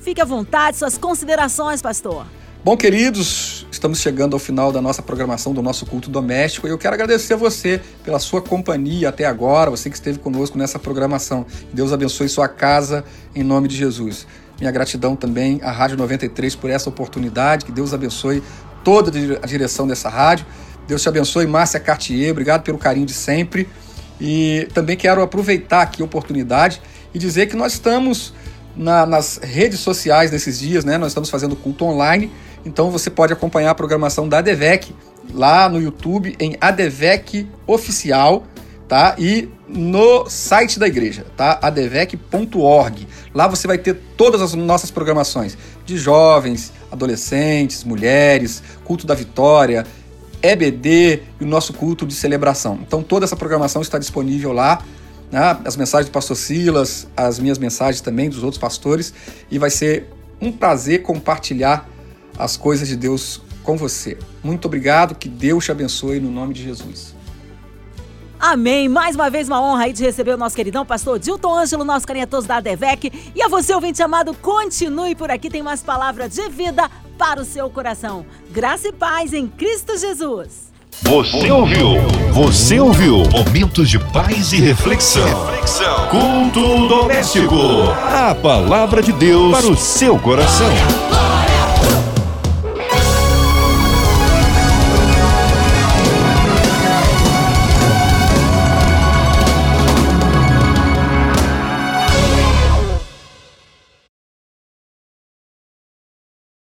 Fique 0.00 0.20
à 0.20 0.24
vontade, 0.24 0.76
suas 0.76 0.96
considerações, 0.96 1.82
pastor. 1.82 2.24
Bom, 2.64 2.76
queridos, 2.76 3.66
estamos 3.68 3.98
chegando 3.98 4.34
ao 4.34 4.38
final 4.38 4.70
da 4.70 4.80
nossa 4.80 5.02
programação 5.02 5.52
do 5.52 5.62
nosso 5.62 5.84
culto 5.84 6.08
doméstico 6.08 6.68
e 6.68 6.70
eu 6.70 6.78
quero 6.78 6.94
agradecer 6.94 7.34
a 7.34 7.36
você 7.36 7.82
pela 8.04 8.20
sua 8.20 8.40
companhia 8.40 9.08
até 9.08 9.24
agora, 9.24 9.68
você 9.68 9.90
que 9.90 9.96
esteve 9.96 10.20
conosco 10.20 10.56
nessa 10.56 10.78
programação. 10.78 11.44
Deus 11.72 11.92
abençoe 11.92 12.28
sua 12.28 12.46
casa 12.46 13.04
em 13.34 13.42
nome 13.42 13.66
de 13.66 13.76
Jesus. 13.76 14.26
Minha 14.58 14.70
gratidão 14.70 15.14
também 15.14 15.60
à 15.62 15.70
Rádio 15.70 15.96
93 15.96 16.56
por 16.56 16.70
essa 16.70 16.88
oportunidade. 16.88 17.64
Que 17.64 17.72
Deus 17.72 17.94
abençoe 17.94 18.42
toda 18.82 19.12
a 19.42 19.46
direção 19.46 19.86
dessa 19.86 20.08
rádio. 20.08 20.46
Deus 20.86 21.02
te 21.02 21.08
abençoe, 21.08 21.46
Márcia 21.46 21.78
Cartier, 21.78 22.30
obrigado 22.30 22.62
pelo 22.62 22.78
carinho 22.78 23.04
de 23.04 23.12
sempre. 23.12 23.68
E 24.20 24.66
também 24.72 24.96
quero 24.96 25.22
aproveitar 25.22 25.82
aqui 25.82 26.02
a 26.02 26.04
oportunidade 26.04 26.80
e 27.14 27.18
dizer 27.18 27.46
que 27.46 27.56
nós 27.56 27.74
estamos 27.74 28.32
na, 28.74 29.04
nas 29.04 29.38
redes 29.42 29.80
sociais 29.80 30.30
nesses 30.30 30.58
dias, 30.58 30.84
né? 30.84 30.96
Nós 30.96 31.08
estamos 31.08 31.28
fazendo 31.28 31.54
culto 31.54 31.84
online, 31.84 32.32
então 32.64 32.90
você 32.90 33.10
pode 33.10 33.32
acompanhar 33.32 33.70
a 33.70 33.74
programação 33.74 34.28
da 34.28 34.38
ADVEC 34.38 34.94
lá 35.32 35.68
no 35.68 35.80
YouTube 35.80 36.34
em 36.40 36.56
ADVEC 36.60 37.46
Oficial, 37.66 38.44
tá? 38.88 39.14
E 39.18 39.48
no 39.68 40.28
site 40.28 40.78
da 40.78 40.88
igreja, 40.88 41.26
tá? 41.36 41.58
advec.org. 41.60 43.06
Lá 43.34 43.46
você 43.46 43.66
vai 43.66 43.76
ter 43.76 43.94
todas 44.16 44.40
as 44.40 44.54
nossas 44.54 44.90
programações 44.90 45.56
de 45.84 45.98
jovens, 45.98 46.72
adolescentes, 46.90 47.84
mulheres, 47.84 48.62
culto 48.84 49.06
da 49.06 49.14
vitória, 49.14 49.86
EBD 50.42 51.22
e 51.40 51.44
o 51.44 51.46
nosso 51.46 51.74
culto 51.74 52.06
de 52.06 52.14
celebração. 52.14 52.78
Então 52.86 53.02
toda 53.02 53.24
essa 53.24 53.36
programação 53.36 53.82
está 53.82 53.98
disponível 53.98 54.52
lá, 54.52 54.82
né? 55.30 55.58
as 55.64 55.76
mensagens 55.76 56.08
do 56.08 56.12
pastor 56.12 56.36
Silas, 56.36 57.06
as 57.16 57.38
minhas 57.38 57.58
mensagens 57.58 58.00
também 58.00 58.30
dos 58.30 58.42
outros 58.42 58.58
pastores, 58.58 59.12
e 59.50 59.58
vai 59.58 59.70
ser 59.70 60.08
um 60.40 60.50
prazer 60.50 61.02
compartilhar 61.02 61.88
as 62.38 62.56
coisas 62.56 62.88
de 62.88 62.96
Deus 62.96 63.42
com 63.62 63.76
você. 63.76 64.16
Muito 64.42 64.64
obrigado, 64.66 65.14
que 65.14 65.28
Deus 65.28 65.64
te 65.64 65.72
abençoe 65.72 66.20
no 66.20 66.30
nome 66.30 66.54
de 66.54 66.62
Jesus. 66.62 67.17
Amém. 68.40 68.88
Mais 68.88 69.16
uma 69.16 69.28
vez, 69.28 69.48
uma 69.48 69.60
honra 69.60 69.84
aí 69.84 69.92
de 69.92 70.04
receber 70.04 70.32
o 70.32 70.36
nosso 70.36 70.54
queridão 70.54 70.86
pastor 70.86 71.18
Dilton 71.18 71.58
Ângelo, 71.58 71.84
nosso 71.84 72.06
carinhatoso 72.06 72.46
da 72.46 72.56
ADVEC. 72.56 73.32
E 73.34 73.42
a 73.42 73.48
você, 73.48 73.74
ouvinte 73.74 74.02
amado, 74.02 74.34
continue 74.34 75.14
por 75.14 75.30
aqui, 75.30 75.50
tem 75.50 75.62
mais 75.62 75.82
palavras 75.82 76.32
de 76.32 76.48
vida 76.48 76.90
para 77.18 77.40
o 77.40 77.44
seu 77.44 77.68
coração. 77.68 78.24
Graça 78.50 78.88
e 78.88 78.92
paz 78.92 79.32
em 79.32 79.48
Cristo 79.48 79.98
Jesus. 79.98 80.68
Você 81.02 81.50
ouviu? 81.50 82.00
Você 82.32 82.80
ouviu? 82.80 83.22
Momentos 83.30 83.88
de 83.88 83.98
paz 83.98 84.52
e 84.52 84.56
reflexão. 84.56 85.46
reflexão. 85.46 86.08
Culto 86.08 86.88
doméstico. 86.88 87.54
A 88.12 88.34
palavra 88.34 89.02
de 89.02 89.12
Deus 89.12 89.52
para 89.52 89.70
o 89.70 89.76
seu 89.76 90.18
coração. 90.18 90.68